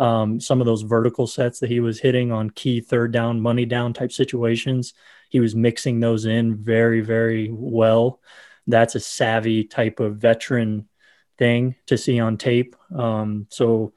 Um, 0.00 0.40
some 0.40 0.60
of 0.60 0.66
those 0.66 0.82
vertical 0.82 1.28
sets 1.28 1.60
that 1.60 1.70
he 1.70 1.78
was 1.78 2.00
hitting 2.00 2.32
on 2.32 2.50
key 2.50 2.80
third 2.80 3.12
down, 3.12 3.40
money 3.40 3.66
down 3.66 3.92
type 3.92 4.10
situations, 4.10 4.94
he 5.28 5.38
was 5.38 5.54
mixing 5.54 6.00
those 6.00 6.24
in 6.24 6.56
very, 6.56 7.02
very 7.02 7.50
well. 7.52 8.20
That's 8.66 8.96
a 8.96 9.00
savvy 9.00 9.64
type 9.64 10.00
of 10.00 10.16
veteran 10.16 10.88
thing 11.38 11.76
to 11.86 11.96
see 11.96 12.18
on 12.18 12.36
tape. 12.36 12.74
Um, 12.94 13.46
so 13.48 13.92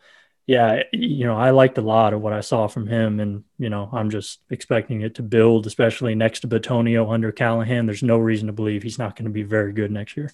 yeah, 0.47 0.83
you 0.91 1.25
know, 1.25 1.35
I 1.35 1.49
liked 1.49 1.77
a 1.79 1.81
lot 1.81 2.13
of 2.13 2.21
what 2.21 2.33
I 2.33 2.41
saw 2.41 2.67
from 2.67 2.87
him, 2.87 3.19
and 3.19 3.43
you 3.57 3.69
know, 3.69 3.89
I'm 3.91 4.11
just 4.11 4.41
expecting 4.51 5.01
it 5.01 5.15
to 5.15 5.23
build, 5.23 5.65
especially 5.65 6.13
next 6.13 6.41
to 6.41 6.47
Bitonio 6.47 7.11
under 7.11 7.31
Callahan. 7.31 7.87
There's 7.87 8.03
no 8.03 8.17
reason 8.17 8.47
to 8.47 8.53
believe 8.53 8.83
he's 8.83 8.99
not 8.99 9.15
going 9.15 9.25
to 9.25 9.31
be 9.31 9.43
very 9.43 9.73
good 9.73 9.91
next 9.91 10.15
year. 10.15 10.31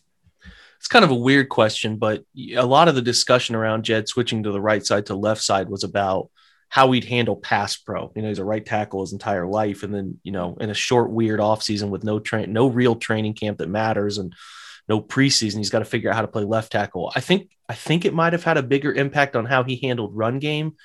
It's 0.78 0.88
kind 0.88 1.06
of 1.06 1.12
a 1.12 1.16
weird 1.16 1.48
question, 1.48 1.96
but 1.96 2.26
a 2.56 2.66
lot 2.66 2.88
of 2.88 2.96
the 2.96 3.02
discussion 3.02 3.56
around 3.56 3.84
Jed 3.84 4.10
switching 4.10 4.44
to 4.44 4.52
the 4.52 4.60
right 4.60 4.86
side 4.86 5.06
to 5.06 5.16
left 5.16 5.44
side 5.44 5.70
was 5.70 5.84
about 5.84 6.30
how 6.68 6.92
he'd 6.92 7.06
handle 7.06 7.36
pass 7.36 7.78
pro. 7.78 8.12
You 8.16 8.22
know, 8.22 8.30
he's 8.30 8.40
a 8.40 8.46
right 8.46 8.66
tackle 8.66 9.02
his 9.02 9.14
entire 9.14 9.46
life, 9.48 9.84
and 9.84 9.94
then 9.94 10.20
you 10.24 10.34
know, 10.34 10.58
in 10.60 10.70
a 10.70 10.74
short, 10.74 11.10
weird 11.10 11.40
offseason 11.40 11.90
with 11.90 12.04
no 12.04 12.20
train, 12.20 12.52
no 12.52 12.68
real 12.68 12.96
training 12.96 13.36
camp 13.36 13.60
that 13.60 13.70
matters, 13.70 14.18
and 14.18 14.34
no 14.88 15.02
preseason. 15.02 15.58
He's 15.58 15.70
got 15.70 15.80
to 15.80 15.86
figure 15.86 16.10
out 16.10 16.16
how 16.16 16.22
to 16.22 16.28
play 16.28 16.44
left 16.44 16.72
tackle. 16.72 17.12
I 17.16 17.20
think 17.20 17.50
I 17.70 17.74
think 17.74 18.04
it 18.04 18.14
might 18.14 18.34
have 18.34 18.44
had 18.44 18.58
a 18.58 18.64
bigger 18.64 18.92
impact 18.92 19.36
on 19.36 19.46
how 19.46 19.64
he 19.64 19.78
handled 19.78 20.16
run 20.16 20.40
game. 20.40 20.76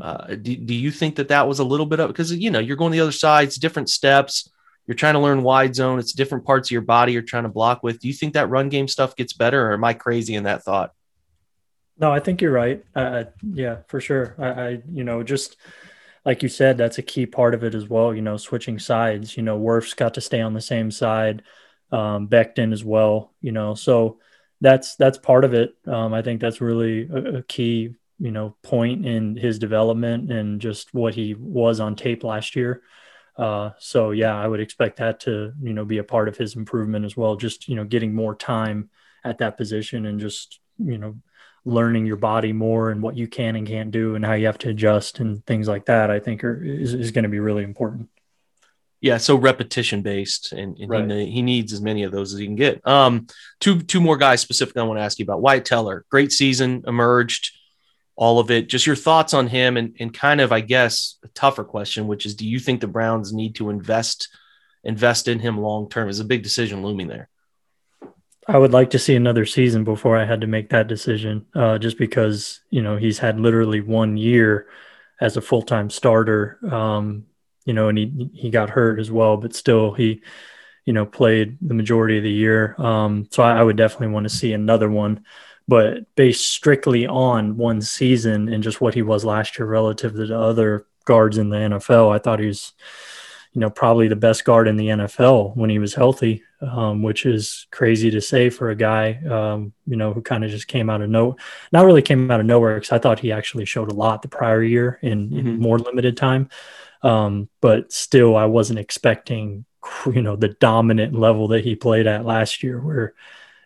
Uh, 0.00 0.34
do, 0.36 0.56
do 0.56 0.74
you 0.74 0.90
think 0.90 1.16
that 1.16 1.28
that 1.28 1.48
was 1.48 1.58
a 1.58 1.64
little 1.64 1.86
bit 1.86 2.00
of 2.00 2.08
because 2.08 2.32
you 2.32 2.50
know 2.50 2.58
you're 2.58 2.76
going 2.76 2.92
the 2.92 3.00
other 3.00 3.12
side, 3.12 3.48
it's 3.48 3.58
different 3.58 3.90
steps. 3.90 4.50
You're 4.86 4.94
trying 4.94 5.14
to 5.14 5.20
learn 5.20 5.42
wide 5.42 5.74
zone. 5.74 5.98
It's 5.98 6.12
different 6.12 6.44
parts 6.44 6.68
of 6.68 6.70
your 6.70 6.82
body 6.82 7.12
you're 7.12 7.22
trying 7.22 7.42
to 7.42 7.48
block 7.48 7.82
with. 7.82 7.98
Do 7.98 8.06
you 8.06 8.14
think 8.14 8.34
that 8.34 8.48
run 8.48 8.68
game 8.68 8.86
stuff 8.86 9.16
gets 9.16 9.32
better, 9.32 9.68
or 9.68 9.72
am 9.72 9.82
I 9.82 9.94
crazy 9.94 10.34
in 10.36 10.44
that 10.44 10.62
thought? 10.62 10.92
No, 11.98 12.12
I 12.12 12.20
think 12.20 12.40
you're 12.40 12.52
right. 12.52 12.84
Uh, 12.94 13.24
yeah, 13.42 13.78
for 13.88 14.00
sure. 14.00 14.36
I, 14.38 14.48
I, 14.48 14.82
you 14.92 15.02
know, 15.02 15.24
just 15.24 15.56
like 16.24 16.42
you 16.42 16.48
said, 16.48 16.78
that's 16.78 16.98
a 16.98 17.02
key 17.02 17.26
part 17.26 17.54
of 17.54 17.64
it 17.64 17.74
as 17.74 17.88
well. 17.88 18.14
You 18.14 18.22
know, 18.22 18.36
switching 18.36 18.78
sides. 18.78 19.36
You 19.36 19.42
know, 19.42 19.58
Wirfs 19.58 19.96
got 19.96 20.14
to 20.14 20.20
stay 20.20 20.40
on 20.40 20.54
the 20.54 20.60
same 20.60 20.92
side 20.92 21.42
um, 21.92 22.28
Becton 22.28 22.72
as 22.72 22.84
well. 22.84 23.32
You 23.40 23.52
know, 23.52 23.74
so 23.74 24.18
that's 24.60 24.96
that's 24.96 25.18
part 25.18 25.44
of 25.44 25.54
it. 25.54 25.74
Um, 25.86 26.14
I 26.14 26.22
think 26.22 26.40
that's 26.40 26.60
really 26.60 27.08
a, 27.08 27.38
a, 27.38 27.42
key 27.42 27.94
you 28.18 28.30
know 28.30 28.56
point 28.62 29.04
in 29.06 29.36
his 29.36 29.58
development 29.58 30.32
and 30.32 30.60
just 30.60 30.94
what 30.94 31.14
he 31.14 31.34
was 31.34 31.80
on 31.80 31.96
tape 31.96 32.24
last 32.24 32.56
year. 32.56 32.82
Uh, 33.36 33.70
so 33.78 34.12
yeah, 34.12 34.34
I 34.34 34.48
would 34.48 34.60
expect 34.60 34.98
that 34.98 35.20
to 35.20 35.52
you 35.62 35.74
know 35.74 35.84
be 35.84 35.98
a 35.98 36.04
part 36.04 36.28
of 36.28 36.36
his 36.36 36.56
improvement 36.56 37.04
as 37.04 37.16
well. 37.16 37.36
Just 37.36 37.68
you 37.68 37.76
know 37.76 37.84
getting 37.84 38.14
more 38.14 38.34
time 38.34 38.90
at 39.24 39.38
that 39.38 39.56
position 39.56 40.06
and 40.06 40.20
just 40.20 40.60
you 40.78 40.98
know 40.98 41.16
learning 41.66 42.06
your 42.06 42.16
body 42.16 42.52
more 42.52 42.90
and 42.90 43.02
what 43.02 43.16
you 43.16 43.26
can 43.26 43.56
and 43.56 43.66
can't 43.66 43.90
do 43.90 44.14
and 44.14 44.24
how 44.24 44.34
you 44.34 44.46
have 44.46 44.56
to 44.56 44.70
adjust 44.70 45.18
and 45.18 45.44
things 45.46 45.66
like 45.66 45.86
that, 45.86 46.12
I 46.12 46.20
think 46.20 46.44
are, 46.44 46.62
is, 46.62 46.94
is 46.94 47.10
going 47.10 47.24
to 47.24 47.28
be 47.28 47.40
really 47.40 47.64
important. 47.64 48.08
Yeah, 49.00 49.18
so 49.18 49.36
repetition 49.36 50.02
based, 50.02 50.52
and, 50.52 50.78
and 50.78 50.90
Right. 50.90 51.10
he, 51.10 51.30
he 51.30 51.42
needs 51.42 51.72
as 51.72 51.80
many 51.80 52.02
of 52.02 52.12
those 52.12 52.32
as 52.32 52.40
he 52.40 52.46
can 52.46 52.56
get. 52.56 52.86
Um, 52.86 53.26
two 53.60 53.80
two 53.82 54.00
more 54.00 54.16
guys 54.16 54.40
specifically 54.40 54.80
I 54.80 54.84
want 54.84 54.98
to 54.98 55.04
ask 55.04 55.18
you 55.18 55.24
about. 55.24 55.42
Wyatt 55.42 55.64
Teller, 55.66 56.04
great 56.10 56.32
season, 56.32 56.82
emerged, 56.86 57.52
all 58.16 58.38
of 58.38 58.50
it. 58.50 58.68
Just 58.68 58.86
your 58.86 58.96
thoughts 58.96 59.34
on 59.34 59.48
him, 59.48 59.76
and 59.76 59.94
and 60.00 60.12
kind 60.14 60.40
of 60.40 60.50
I 60.50 60.60
guess 60.60 61.18
a 61.22 61.28
tougher 61.28 61.62
question, 61.64 62.06
which 62.06 62.24
is, 62.24 62.34
do 62.34 62.46
you 62.48 62.58
think 62.58 62.80
the 62.80 62.88
Browns 62.88 63.32
need 63.32 63.54
to 63.56 63.68
invest 63.70 64.28
invest 64.82 65.28
in 65.28 65.40
him 65.40 65.60
long 65.60 65.88
term? 65.90 66.08
Is 66.08 66.20
a 66.20 66.24
big 66.24 66.42
decision 66.42 66.82
looming 66.82 67.08
there. 67.08 67.28
I 68.48 68.58
would 68.58 68.72
like 68.72 68.90
to 68.90 68.98
see 68.98 69.16
another 69.16 69.44
season 69.44 69.82
before 69.82 70.16
I 70.16 70.24
had 70.24 70.40
to 70.42 70.46
make 70.46 70.70
that 70.70 70.86
decision, 70.86 71.46
uh, 71.54 71.78
just 71.78 71.98
because 71.98 72.60
you 72.70 72.80
know 72.80 72.96
he's 72.96 73.18
had 73.18 73.38
literally 73.38 73.80
one 73.80 74.16
year 74.16 74.68
as 75.20 75.36
a 75.36 75.40
full 75.42 75.62
time 75.62 75.90
starter, 75.90 76.58
um, 76.70 77.24
you 77.66 77.74
know, 77.74 77.90
and 77.90 77.98
he 77.98 78.30
he 78.34 78.50
got 78.50 78.70
hurt 78.70 79.00
as 79.00 79.12
well, 79.12 79.36
but 79.38 79.54
still 79.56 79.92
he, 79.94 80.22
you 80.86 80.94
know, 80.94 81.06
played 81.06 81.58
the 81.62 81.74
majority 81.74 82.18
of 82.18 82.24
the 82.24 82.30
year. 82.32 82.76
Um, 82.78 83.28
so 83.30 83.42
I, 83.42 83.58
I 83.58 83.64
would 83.64 83.76
definitely 83.76 84.08
want 84.08 84.24
to 84.24 84.36
see 84.36 84.54
another 84.54 84.90
one, 84.90 85.24
but 85.68 86.14
based 86.16 86.46
strictly 86.52 87.06
on 87.06 87.58
one 87.58 87.82
season 87.82 88.48
and 88.48 88.64
just 88.64 88.80
what 88.80 88.94
he 88.94 89.02
was 89.02 89.24
last 89.24 89.58
year 89.58 89.66
relative 89.66 90.14
to 90.14 90.26
the 90.26 90.38
other 90.38 90.86
guards 91.06 91.38
in 91.38 91.50
the 91.50 91.60
NFL, 91.62 92.10
I 92.10 92.18
thought 92.18 92.40
he 92.40 92.46
was 92.48 92.74
you 93.52 93.60
know, 93.60 93.70
probably 93.70 94.08
the 94.08 94.16
best 94.16 94.44
guard 94.44 94.68
in 94.68 94.76
the 94.76 94.90
NFL 94.90 95.52
when 95.54 95.70
he 95.70 95.78
was 95.78 95.94
healthy, 95.94 96.42
um, 96.60 97.02
which 97.02 97.24
is 97.24 97.66
crazy 97.70 98.10
to 98.10 98.20
say 98.20 98.50
for 98.50 98.70
a 98.70 98.74
guy, 98.76 99.14
um, 99.30 99.72
you 99.86 99.96
know, 99.96 100.12
who 100.12 100.20
kind 100.20 100.44
of 100.44 100.50
just 100.50 100.68
came 100.68 100.90
out 100.90 101.00
of 101.00 101.08
no, 101.08 101.36
not 101.72 101.86
really 101.86 102.02
came 102.02 102.30
out 102.30 102.40
of 102.40 102.46
nowhere 102.46 102.74
because 102.74 102.92
I 102.92 102.98
thought 102.98 103.18
he 103.18 103.32
actually 103.32 103.64
showed 103.64 103.90
a 103.90 103.94
lot 103.94 104.20
the 104.20 104.28
prior 104.28 104.62
year 104.62 104.98
in, 105.02 105.32
in 105.32 105.44
Mhm. 105.46 105.58
more 105.58 105.78
limited 105.78 106.16
time. 106.18 106.50
Um, 107.06 107.48
but 107.60 107.92
still, 107.92 108.36
I 108.36 108.46
wasn't 108.46 108.78
expecting, 108.78 109.64
you 110.06 110.22
know, 110.22 110.36
the 110.36 110.48
dominant 110.48 111.14
level 111.14 111.48
that 111.48 111.64
he 111.64 111.76
played 111.76 112.06
at 112.06 112.24
last 112.24 112.62
year, 112.62 112.80
where 112.80 113.14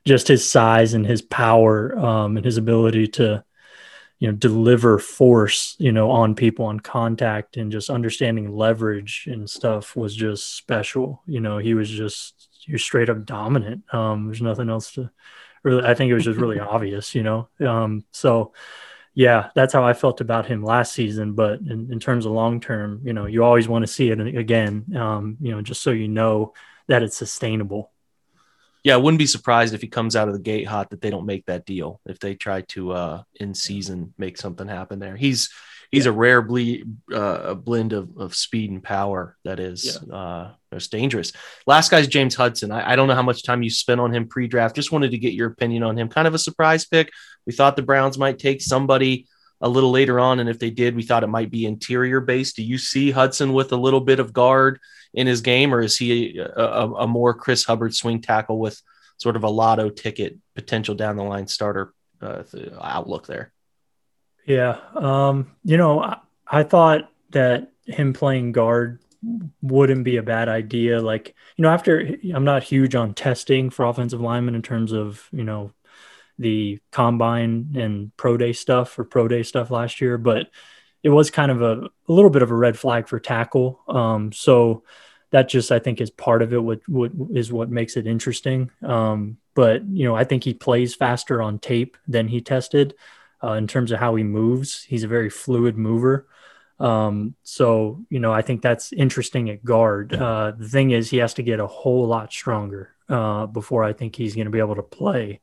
just 0.06 0.28
his 0.28 0.48
size 0.48 0.94
and 0.94 1.06
his 1.06 1.22
power 1.22 1.98
um, 1.98 2.36
and 2.36 2.44
his 2.44 2.56
ability 2.56 3.08
to, 3.08 3.44
you 4.18 4.28
know 4.28 4.34
deliver 4.36 4.98
force 4.98 5.76
you 5.78 5.92
know 5.92 6.10
on 6.10 6.34
people 6.34 6.66
on 6.66 6.78
contact 6.78 7.56
and 7.56 7.72
just 7.72 7.88
understanding 7.90 8.54
leverage 8.54 9.26
and 9.30 9.48
stuff 9.48 9.96
was 9.96 10.14
just 10.14 10.56
special. 10.56 11.22
You 11.26 11.40
know 11.40 11.58
he 11.58 11.74
was 11.74 11.88
just 11.88 12.48
was 12.70 12.84
straight 12.84 13.08
up 13.08 13.24
dominant. 13.24 13.82
Um 13.94 14.26
there's 14.26 14.42
nothing 14.42 14.68
else 14.68 14.92
to 14.92 15.10
really 15.62 15.82
i 15.84 15.94
think 15.94 16.10
it 16.10 16.14
was 16.14 16.24
just 16.24 16.38
really 16.38 16.60
obvious 16.60 17.14
you 17.14 17.22
know? 17.22 17.48
Um 17.66 18.04
so 18.12 18.52
yeah 19.14 19.50
that's 19.54 19.72
how 19.72 19.84
i 19.84 19.92
felt 19.92 20.20
about 20.20 20.46
him 20.46 20.62
last 20.62 20.92
season 20.92 21.32
but 21.32 21.60
in, 21.60 21.90
in 21.92 21.98
terms 21.98 22.26
of 22.26 22.32
long 22.32 22.60
term 22.60 23.00
you 23.04 23.12
know 23.12 23.26
you 23.26 23.42
always 23.42 23.68
want 23.68 23.82
to 23.82 23.92
see 23.92 24.10
it 24.10 24.20
again 24.20 24.84
um 24.96 25.36
you 25.40 25.50
know 25.50 25.60
just 25.60 25.82
so 25.82 25.90
you 25.90 26.08
know 26.08 26.52
that 26.88 27.02
it's 27.02 27.16
sustainable 27.16 27.92
Yeah, 28.82 28.94
I 28.94 28.96
wouldn't 28.98 29.18
be 29.18 29.26
surprised 29.26 29.74
if 29.74 29.82
he 29.82 29.88
comes 29.88 30.16
out 30.16 30.28
of 30.28 30.34
the 30.34 30.40
gate 30.40 30.66
hot 30.66 30.90
that 30.90 31.00
they 31.02 31.10
don't 31.10 31.26
make 31.26 31.46
that 31.46 31.66
deal 31.66 32.00
if 32.06 32.18
they 32.18 32.34
try 32.34 32.62
to 32.62 32.92
uh, 32.92 33.22
in 33.34 33.54
season 33.54 34.14
make 34.16 34.38
something 34.38 34.66
happen 34.66 34.98
there. 34.98 35.16
He's 35.16 35.50
he's 35.90 36.06
a 36.06 36.12
rare 36.12 36.42
ble- 36.42 36.84
uh, 37.12 37.40
a 37.44 37.54
blend 37.54 37.92
of, 37.92 38.16
of 38.16 38.34
speed 38.34 38.70
and 38.70 38.82
power 38.82 39.36
that 39.44 39.58
is 39.58 39.98
uh, 40.12 40.52
it's 40.72 40.88
dangerous. 40.88 41.32
Last 41.66 41.90
guy's 41.90 42.06
James 42.06 42.34
Hudson. 42.34 42.70
I, 42.70 42.92
I 42.92 42.96
don't 42.96 43.08
know 43.08 43.14
how 43.14 43.22
much 43.22 43.42
time 43.42 43.62
you 43.62 43.70
spent 43.70 44.00
on 44.00 44.14
him 44.14 44.28
pre-draft. 44.28 44.76
Just 44.76 44.92
wanted 44.92 45.10
to 45.10 45.18
get 45.18 45.34
your 45.34 45.48
opinion 45.48 45.82
on 45.82 45.98
him. 45.98 46.08
Kind 46.08 46.28
of 46.28 46.34
a 46.34 46.38
surprise 46.38 46.86
pick. 46.86 47.10
We 47.46 47.52
thought 47.52 47.76
the 47.76 47.82
Browns 47.82 48.18
might 48.18 48.38
take 48.38 48.62
somebody 48.62 49.26
a 49.60 49.68
little 49.68 49.90
later 49.90 50.18
on, 50.20 50.40
and 50.40 50.48
if 50.48 50.58
they 50.58 50.70
did, 50.70 50.96
we 50.96 51.02
thought 51.02 51.24
it 51.24 51.28
might 51.28 51.50
be 51.50 51.66
interior 51.66 52.20
based. 52.20 52.56
Do 52.56 52.62
you 52.62 52.78
see 52.78 53.10
Hudson 53.10 53.52
with 53.52 53.72
a 53.72 53.76
little 53.76 54.00
bit 54.00 54.20
of 54.20 54.32
guard 54.32 54.78
in 55.12 55.26
his 55.26 55.40
game, 55.40 55.74
or 55.74 55.80
is 55.82 55.98
he 55.98 56.38
a, 56.38 56.62
a, 56.62 56.92
a 56.92 57.06
more 57.06 57.34
Chris 57.34 57.64
Hubbard 57.64 57.94
swing 57.94 58.22
tackle 58.22 58.58
with 58.58 58.80
sort 59.18 59.36
of 59.36 59.44
a 59.44 59.50
lotto 59.50 59.90
ticket 59.90 60.38
potential 60.54 60.94
down 60.94 61.16
the 61.16 61.24
line 61.24 61.46
starter 61.46 61.92
uh, 62.22 62.44
outlook 62.80 63.26
there? 63.26 63.52
Yeah. 64.50 64.80
Um, 64.96 65.52
you 65.62 65.76
know, 65.76 66.02
I, 66.02 66.18
I 66.44 66.62
thought 66.64 67.08
that 67.30 67.70
him 67.86 68.12
playing 68.12 68.50
guard 68.50 69.00
wouldn't 69.62 70.02
be 70.02 70.16
a 70.16 70.24
bad 70.24 70.48
idea. 70.48 71.00
Like, 71.00 71.36
you 71.56 71.62
know, 71.62 71.70
after 71.70 72.16
I'm 72.34 72.42
not 72.42 72.64
huge 72.64 72.96
on 72.96 73.14
testing 73.14 73.70
for 73.70 73.84
offensive 73.84 74.20
linemen 74.20 74.56
in 74.56 74.62
terms 74.62 74.90
of, 74.90 75.28
you 75.30 75.44
know, 75.44 75.72
the 76.36 76.80
combine 76.90 77.76
and 77.78 78.16
pro 78.16 78.36
day 78.36 78.52
stuff 78.52 78.98
or 78.98 79.04
pro 79.04 79.28
day 79.28 79.44
stuff 79.44 79.70
last 79.70 80.00
year, 80.00 80.18
but 80.18 80.50
it 81.04 81.10
was 81.10 81.30
kind 81.30 81.52
of 81.52 81.62
a, 81.62 81.82
a 82.08 82.12
little 82.12 82.30
bit 82.30 82.42
of 82.42 82.50
a 82.50 82.56
red 82.56 82.76
flag 82.76 83.06
for 83.06 83.20
tackle. 83.20 83.80
Um, 83.86 84.32
so 84.32 84.82
that 85.30 85.48
just, 85.48 85.70
I 85.70 85.78
think, 85.78 86.00
is 86.00 86.10
part 86.10 86.42
of 86.42 86.52
it. 86.52 86.58
What, 86.58 86.80
what 86.88 87.12
is 87.32 87.52
what 87.52 87.70
makes 87.70 87.96
it 87.96 88.08
interesting. 88.08 88.72
Um, 88.82 89.36
but 89.54 89.86
you 89.86 90.08
know, 90.08 90.16
I 90.16 90.24
think 90.24 90.42
he 90.42 90.54
plays 90.54 90.96
faster 90.96 91.40
on 91.40 91.60
tape 91.60 91.96
than 92.08 92.26
he 92.26 92.40
tested 92.40 92.94
uh, 93.42 93.52
in 93.52 93.66
terms 93.66 93.92
of 93.92 93.98
how 93.98 94.14
he 94.14 94.24
moves. 94.24 94.82
He's 94.82 95.04
a 95.04 95.08
very 95.08 95.30
fluid 95.30 95.76
mover. 95.76 96.26
Um, 96.78 97.34
so, 97.42 98.04
you 98.08 98.20
know, 98.20 98.32
I 98.32 98.42
think 98.42 98.62
that's 98.62 98.92
interesting 98.92 99.50
at 99.50 99.64
guard. 99.64 100.14
Uh, 100.14 100.52
the 100.56 100.68
thing 100.68 100.92
is, 100.92 101.10
he 101.10 101.18
has 101.18 101.34
to 101.34 101.42
get 101.42 101.60
a 101.60 101.66
whole 101.66 102.06
lot 102.06 102.32
stronger 102.32 102.94
uh, 103.08 103.46
before 103.46 103.84
I 103.84 103.92
think 103.92 104.16
he's 104.16 104.34
going 104.34 104.46
to 104.46 104.50
be 104.50 104.60
able 104.60 104.76
to 104.76 104.82
play. 104.82 105.40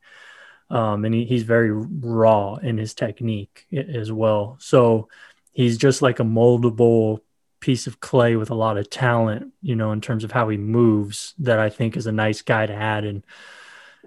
Um, 0.70 1.04
and 1.04 1.14
he, 1.14 1.24
he's 1.24 1.44
very 1.44 1.70
raw 1.70 2.56
in 2.56 2.76
his 2.76 2.92
technique 2.94 3.66
as 3.72 4.10
well. 4.10 4.56
So 4.60 5.08
he's 5.52 5.78
just 5.78 6.02
like 6.02 6.20
a 6.20 6.24
moldable 6.24 7.20
piece 7.60 7.86
of 7.86 8.00
clay 8.00 8.36
with 8.36 8.50
a 8.50 8.54
lot 8.54 8.76
of 8.76 8.90
talent, 8.90 9.52
you 9.62 9.76
know, 9.76 9.92
in 9.92 10.00
terms 10.00 10.24
of 10.24 10.32
how 10.32 10.48
he 10.48 10.56
moves 10.56 11.34
that 11.38 11.58
I 11.58 11.70
think 11.70 11.96
is 11.96 12.06
a 12.06 12.12
nice 12.12 12.42
guy 12.42 12.66
to 12.66 12.74
add 12.74 13.04
and, 13.04 13.24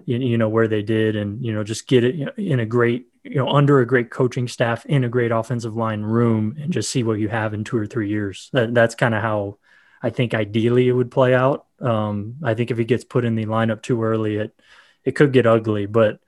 you, 0.04 0.18
you 0.18 0.38
know, 0.38 0.48
where 0.48 0.68
they 0.68 0.82
did 0.82 1.16
and, 1.16 1.44
you 1.44 1.52
know, 1.52 1.64
just 1.64 1.86
get 1.86 2.04
it 2.04 2.38
in 2.38 2.60
a 2.60 2.66
great, 2.66 3.08
you 3.32 3.38
know, 3.38 3.48
under 3.48 3.80
a 3.80 3.86
great 3.86 4.10
coaching 4.10 4.46
staff 4.46 4.84
in 4.84 5.04
a 5.04 5.08
great 5.08 5.30
offensive 5.30 5.74
line 5.74 6.02
room 6.02 6.54
and 6.60 6.70
just 6.70 6.90
see 6.90 7.02
what 7.02 7.18
you 7.18 7.30
have 7.30 7.54
in 7.54 7.64
two 7.64 7.78
or 7.78 7.86
three 7.86 8.10
years. 8.10 8.50
That, 8.52 8.74
that's 8.74 8.94
kind 8.94 9.14
of 9.14 9.22
how 9.22 9.56
I 10.02 10.10
think 10.10 10.34
ideally 10.34 10.86
it 10.86 10.92
would 10.92 11.10
play 11.10 11.34
out. 11.34 11.64
Um, 11.80 12.34
I 12.42 12.52
think 12.52 12.70
if 12.70 12.76
he 12.76 12.84
gets 12.84 13.04
put 13.04 13.24
in 13.24 13.34
the 13.34 13.46
lineup 13.46 13.80
too 13.80 14.02
early, 14.04 14.36
it, 14.36 14.54
it 15.02 15.12
could 15.12 15.32
get 15.32 15.46
ugly, 15.46 15.86
but 15.86 16.20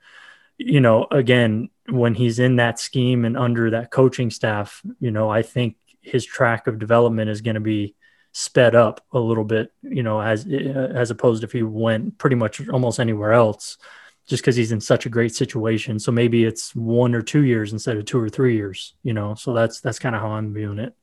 you 0.57 0.81
know, 0.81 1.05
again, 1.11 1.69
when 1.89 2.15
he's 2.15 2.39
in 2.39 2.55
that 2.55 2.79
scheme 2.79 3.23
and 3.23 3.37
under 3.37 3.69
that 3.69 3.91
coaching 3.91 4.31
staff, 4.31 4.81
you 4.99 5.11
know, 5.11 5.29
I 5.29 5.43
think 5.43 5.75
his 6.01 6.25
track 6.25 6.65
of 6.65 6.79
development 6.79 7.29
is 7.29 7.41
going 7.41 7.55
to 7.55 7.61
be 7.61 7.93
sped 8.31 8.73
up 8.73 9.05
a 9.11 9.19
little 9.19 9.43
bit, 9.43 9.71
you 9.83 10.01
know, 10.01 10.19
as 10.21 10.47
as 10.47 11.11
opposed 11.11 11.43
if 11.43 11.51
he 11.51 11.61
went 11.61 12.17
pretty 12.17 12.35
much 12.35 12.67
almost 12.69 12.99
anywhere 12.99 13.33
else, 13.33 13.77
just 14.27 14.41
because 14.41 14.55
he's 14.55 14.71
in 14.71 14.81
such 14.81 15.05
a 15.05 15.09
great 15.09 15.35
situation. 15.35 15.99
So 15.99 16.11
maybe 16.11 16.45
it's 16.45 16.75
one 16.75 17.13
or 17.13 17.21
two 17.21 17.43
years 17.43 17.73
instead 17.73 17.97
of 17.97 18.05
two 18.05 18.19
or 18.19 18.29
three 18.29 18.55
years, 18.55 18.95
you 19.03 19.13
know. 19.13 19.35
So 19.35 19.53
that's 19.53 19.81
that's 19.81 19.99
kind 19.99 20.15
of 20.15 20.21
how 20.21 20.31
I'm 20.31 20.53
viewing 20.53 20.79
it. 20.79 20.93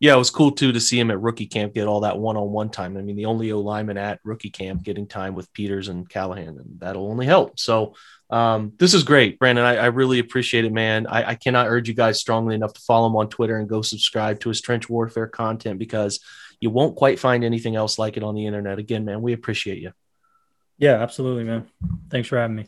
Yeah, 0.00 0.14
it 0.14 0.18
was 0.18 0.30
cool 0.30 0.52
too 0.52 0.70
to 0.70 0.78
see 0.78 0.98
him 0.98 1.10
at 1.10 1.20
rookie 1.20 1.46
camp 1.46 1.74
get 1.74 1.88
all 1.88 2.00
that 2.00 2.18
one-on-one 2.18 2.70
time. 2.70 2.96
I 2.96 3.02
mean, 3.02 3.16
the 3.16 3.24
only 3.24 3.50
O 3.50 3.58
lineman 3.58 3.98
at 3.98 4.20
rookie 4.22 4.50
camp 4.50 4.84
getting 4.84 5.08
time 5.08 5.34
with 5.34 5.52
Peters 5.52 5.88
and 5.88 6.08
Callahan, 6.08 6.56
and 6.56 6.78
that'll 6.78 7.10
only 7.10 7.26
help. 7.26 7.58
So 7.58 7.96
um, 8.30 8.74
this 8.78 8.94
is 8.94 9.02
great, 9.02 9.40
Brandon. 9.40 9.64
I, 9.64 9.76
I 9.76 9.86
really 9.86 10.20
appreciate 10.20 10.64
it, 10.64 10.72
man. 10.72 11.08
I, 11.08 11.30
I 11.30 11.34
cannot 11.34 11.66
urge 11.66 11.88
you 11.88 11.94
guys 11.94 12.20
strongly 12.20 12.54
enough 12.54 12.74
to 12.74 12.80
follow 12.80 13.08
him 13.08 13.16
on 13.16 13.28
Twitter 13.28 13.58
and 13.58 13.68
go 13.68 13.82
subscribe 13.82 14.38
to 14.40 14.50
his 14.50 14.60
trench 14.60 14.88
warfare 14.88 15.26
content 15.26 15.80
because 15.80 16.20
you 16.60 16.70
won't 16.70 16.94
quite 16.94 17.18
find 17.18 17.42
anything 17.42 17.74
else 17.74 17.98
like 17.98 18.16
it 18.16 18.22
on 18.22 18.36
the 18.36 18.46
internet. 18.46 18.78
Again, 18.78 19.04
man, 19.04 19.20
we 19.20 19.32
appreciate 19.32 19.78
you. 19.82 19.90
Yeah, 20.78 20.94
absolutely, 20.94 21.44
man. 21.44 21.68
Thanks 22.10 22.28
for 22.28 22.38
having 22.38 22.56
me. 22.56 22.66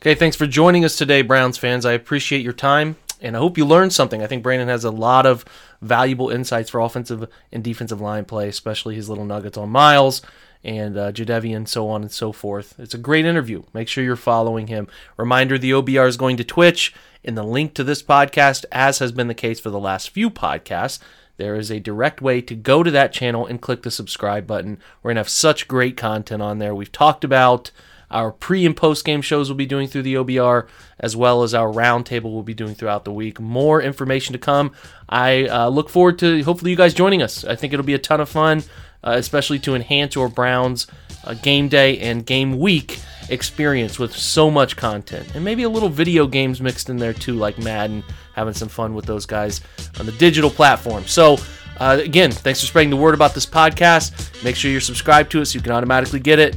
Okay, 0.00 0.14
thanks 0.14 0.36
for 0.36 0.46
joining 0.46 0.84
us 0.84 0.96
today, 0.96 1.22
Browns 1.22 1.58
fans. 1.58 1.84
I 1.84 1.92
appreciate 1.92 2.42
your 2.42 2.52
time 2.52 2.96
and 3.20 3.36
I 3.36 3.38
hope 3.38 3.56
you 3.56 3.64
learned 3.64 3.92
something. 3.92 4.22
I 4.22 4.26
think 4.26 4.42
Brandon 4.42 4.68
has 4.68 4.84
a 4.84 4.90
lot 4.90 5.26
of 5.26 5.44
valuable 5.80 6.30
insights 6.30 6.70
for 6.70 6.80
offensive 6.80 7.28
and 7.52 7.64
defensive 7.64 8.00
line 8.00 8.24
play, 8.24 8.48
especially 8.48 8.94
his 8.94 9.08
little 9.08 9.24
nuggets 9.24 9.56
on 9.56 9.70
Myles 9.70 10.22
and 10.64 10.96
uh, 10.96 11.12
and 11.14 11.68
so 11.68 11.88
on 11.88 12.02
and 12.02 12.10
so 12.10 12.32
forth. 12.32 12.74
It's 12.78 12.94
a 12.94 12.98
great 12.98 13.24
interview. 13.24 13.62
Make 13.72 13.88
sure 13.88 14.04
you're 14.04 14.16
following 14.16 14.66
him. 14.66 14.88
Reminder 15.16 15.58
the 15.58 15.70
OBR 15.72 16.08
is 16.08 16.16
going 16.16 16.36
to 16.36 16.44
Twitch. 16.44 16.94
In 17.22 17.34
the 17.34 17.42
link 17.42 17.74
to 17.74 17.82
this 17.82 18.04
podcast, 18.04 18.64
as 18.70 19.00
has 19.00 19.10
been 19.10 19.26
the 19.26 19.34
case 19.34 19.58
for 19.58 19.70
the 19.70 19.80
last 19.80 20.10
few 20.10 20.30
podcasts, 20.30 21.00
there 21.36 21.54
is 21.54 21.70
a 21.70 21.80
direct 21.80 22.22
way 22.22 22.40
to 22.40 22.54
go 22.54 22.82
to 22.82 22.90
that 22.90 23.12
channel 23.12 23.46
and 23.46 23.60
click 23.60 23.82
the 23.82 23.90
subscribe 23.90 24.46
button. 24.46 24.78
We're 25.02 25.10
going 25.10 25.16
to 25.16 25.20
have 25.20 25.28
such 25.28 25.68
great 25.68 25.96
content 25.96 26.42
on 26.42 26.58
there. 26.58 26.74
We've 26.74 26.92
talked 26.92 27.24
about 27.24 27.70
our 28.10 28.30
pre 28.30 28.64
and 28.64 28.76
post 28.76 29.04
game 29.04 29.20
shows 29.20 29.48
we'll 29.48 29.56
be 29.56 29.66
doing 29.66 29.88
through 29.88 30.02
the 30.02 30.14
OBR, 30.14 30.68
as 30.98 31.16
well 31.16 31.42
as 31.42 31.54
our 31.54 31.72
roundtable 31.72 32.32
we'll 32.32 32.42
be 32.42 32.54
doing 32.54 32.74
throughout 32.74 33.04
the 33.04 33.12
week. 33.12 33.40
More 33.40 33.82
information 33.82 34.32
to 34.32 34.38
come. 34.38 34.72
I 35.08 35.46
uh, 35.46 35.68
look 35.68 35.88
forward 35.88 36.18
to 36.20 36.42
hopefully 36.42 36.70
you 36.70 36.76
guys 36.76 36.94
joining 36.94 37.22
us. 37.22 37.44
I 37.44 37.56
think 37.56 37.72
it'll 37.72 37.84
be 37.84 37.94
a 37.94 37.98
ton 37.98 38.20
of 38.20 38.28
fun, 38.28 38.62
uh, 39.04 39.14
especially 39.16 39.58
to 39.60 39.74
enhance 39.74 40.14
your 40.14 40.28
Browns 40.28 40.86
uh, 41.24 41.34
game 41.34 41.68
day 41.68 41.98
and 41.98 42.24
game 42.24 42.58
week 42.58 43.00
experience 43.28 43.98
with 43.98 44.14
so 44.14 44.50
much 44.50 44.76
content 44.76 45.34
and 45.34 45.44
maybe 45.44 45.64
a 45.64 45.68
little 45.68 45.88
video 45.88 46.28
games 46.28 46.60
mixed 46.60 46.88
in 46.88 46.96
there 46.96 47.12
too, 47.12 47.34
like 47.34 47.58
Madden, 47.58 48.04
having 48.36 48.54
some 48.54 48.68
fun 48.68 48.94
with 48.94 49.06
those 49.06 49.26
guys 49.26 49.62
on 49.98 50.06
the 50.06 50.12
digital 50.12 50.50
platform. 50.50 51.04
So, 51.06 51.38
uh, 51.78 51.98
again, 52.00 52.30
thanks 52.30 52.60
for 52.60 52.66
spreading 52.66 52.90
the 52.90 52.96
word 52.96 53.14
about 53.14 53.34
this 53.34 53.46
podcast. 53.46 54.44
Make 54.44 54.54
sure 54.54 54.70
you're 54.70 54.80
subscribed 54.80 55.32
to 55.32 55.40
it 55.40 55.46
so 55.46 55.56
you 55.56 55.62
can 55.62 55.72
automatically 55.72 56.20
get 56.20 56.38
it. 56.38 56.56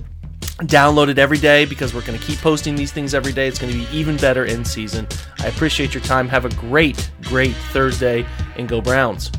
Download 0.59 1.07
it 1.07 1.17
every 1.17 1.37
day 1.37 1.65
because 1.65 1.93
we're 1.93 2.05
going 2.05 2.19
to 2.19 2.25
keep 2.25 2.39
posting 2.39 2.75
these 2.75 2.91
things 2.91 3.13
every 3.13 3.31
day. 3.31 3.47
It's 3.47 3.59
going 3.59 3.71
to 3.71 3.79
be 3.79 3.87
even 3.97 4.17
better 4.17 4.45
in 4.45 4.65
season. 4.65 5.07
I 5.39 5.47
appreciate 5.47 5.93
your 5.93 6.03
time. 6.03 6.27
Have 6.27 6.43
a 6.43 6.49
great, 6.49 7.09
great 7.23 7.55
Thursday 7.71 8.25
and 8.57 8.67
go 8.67 8.81
Browns. 8.81 9.31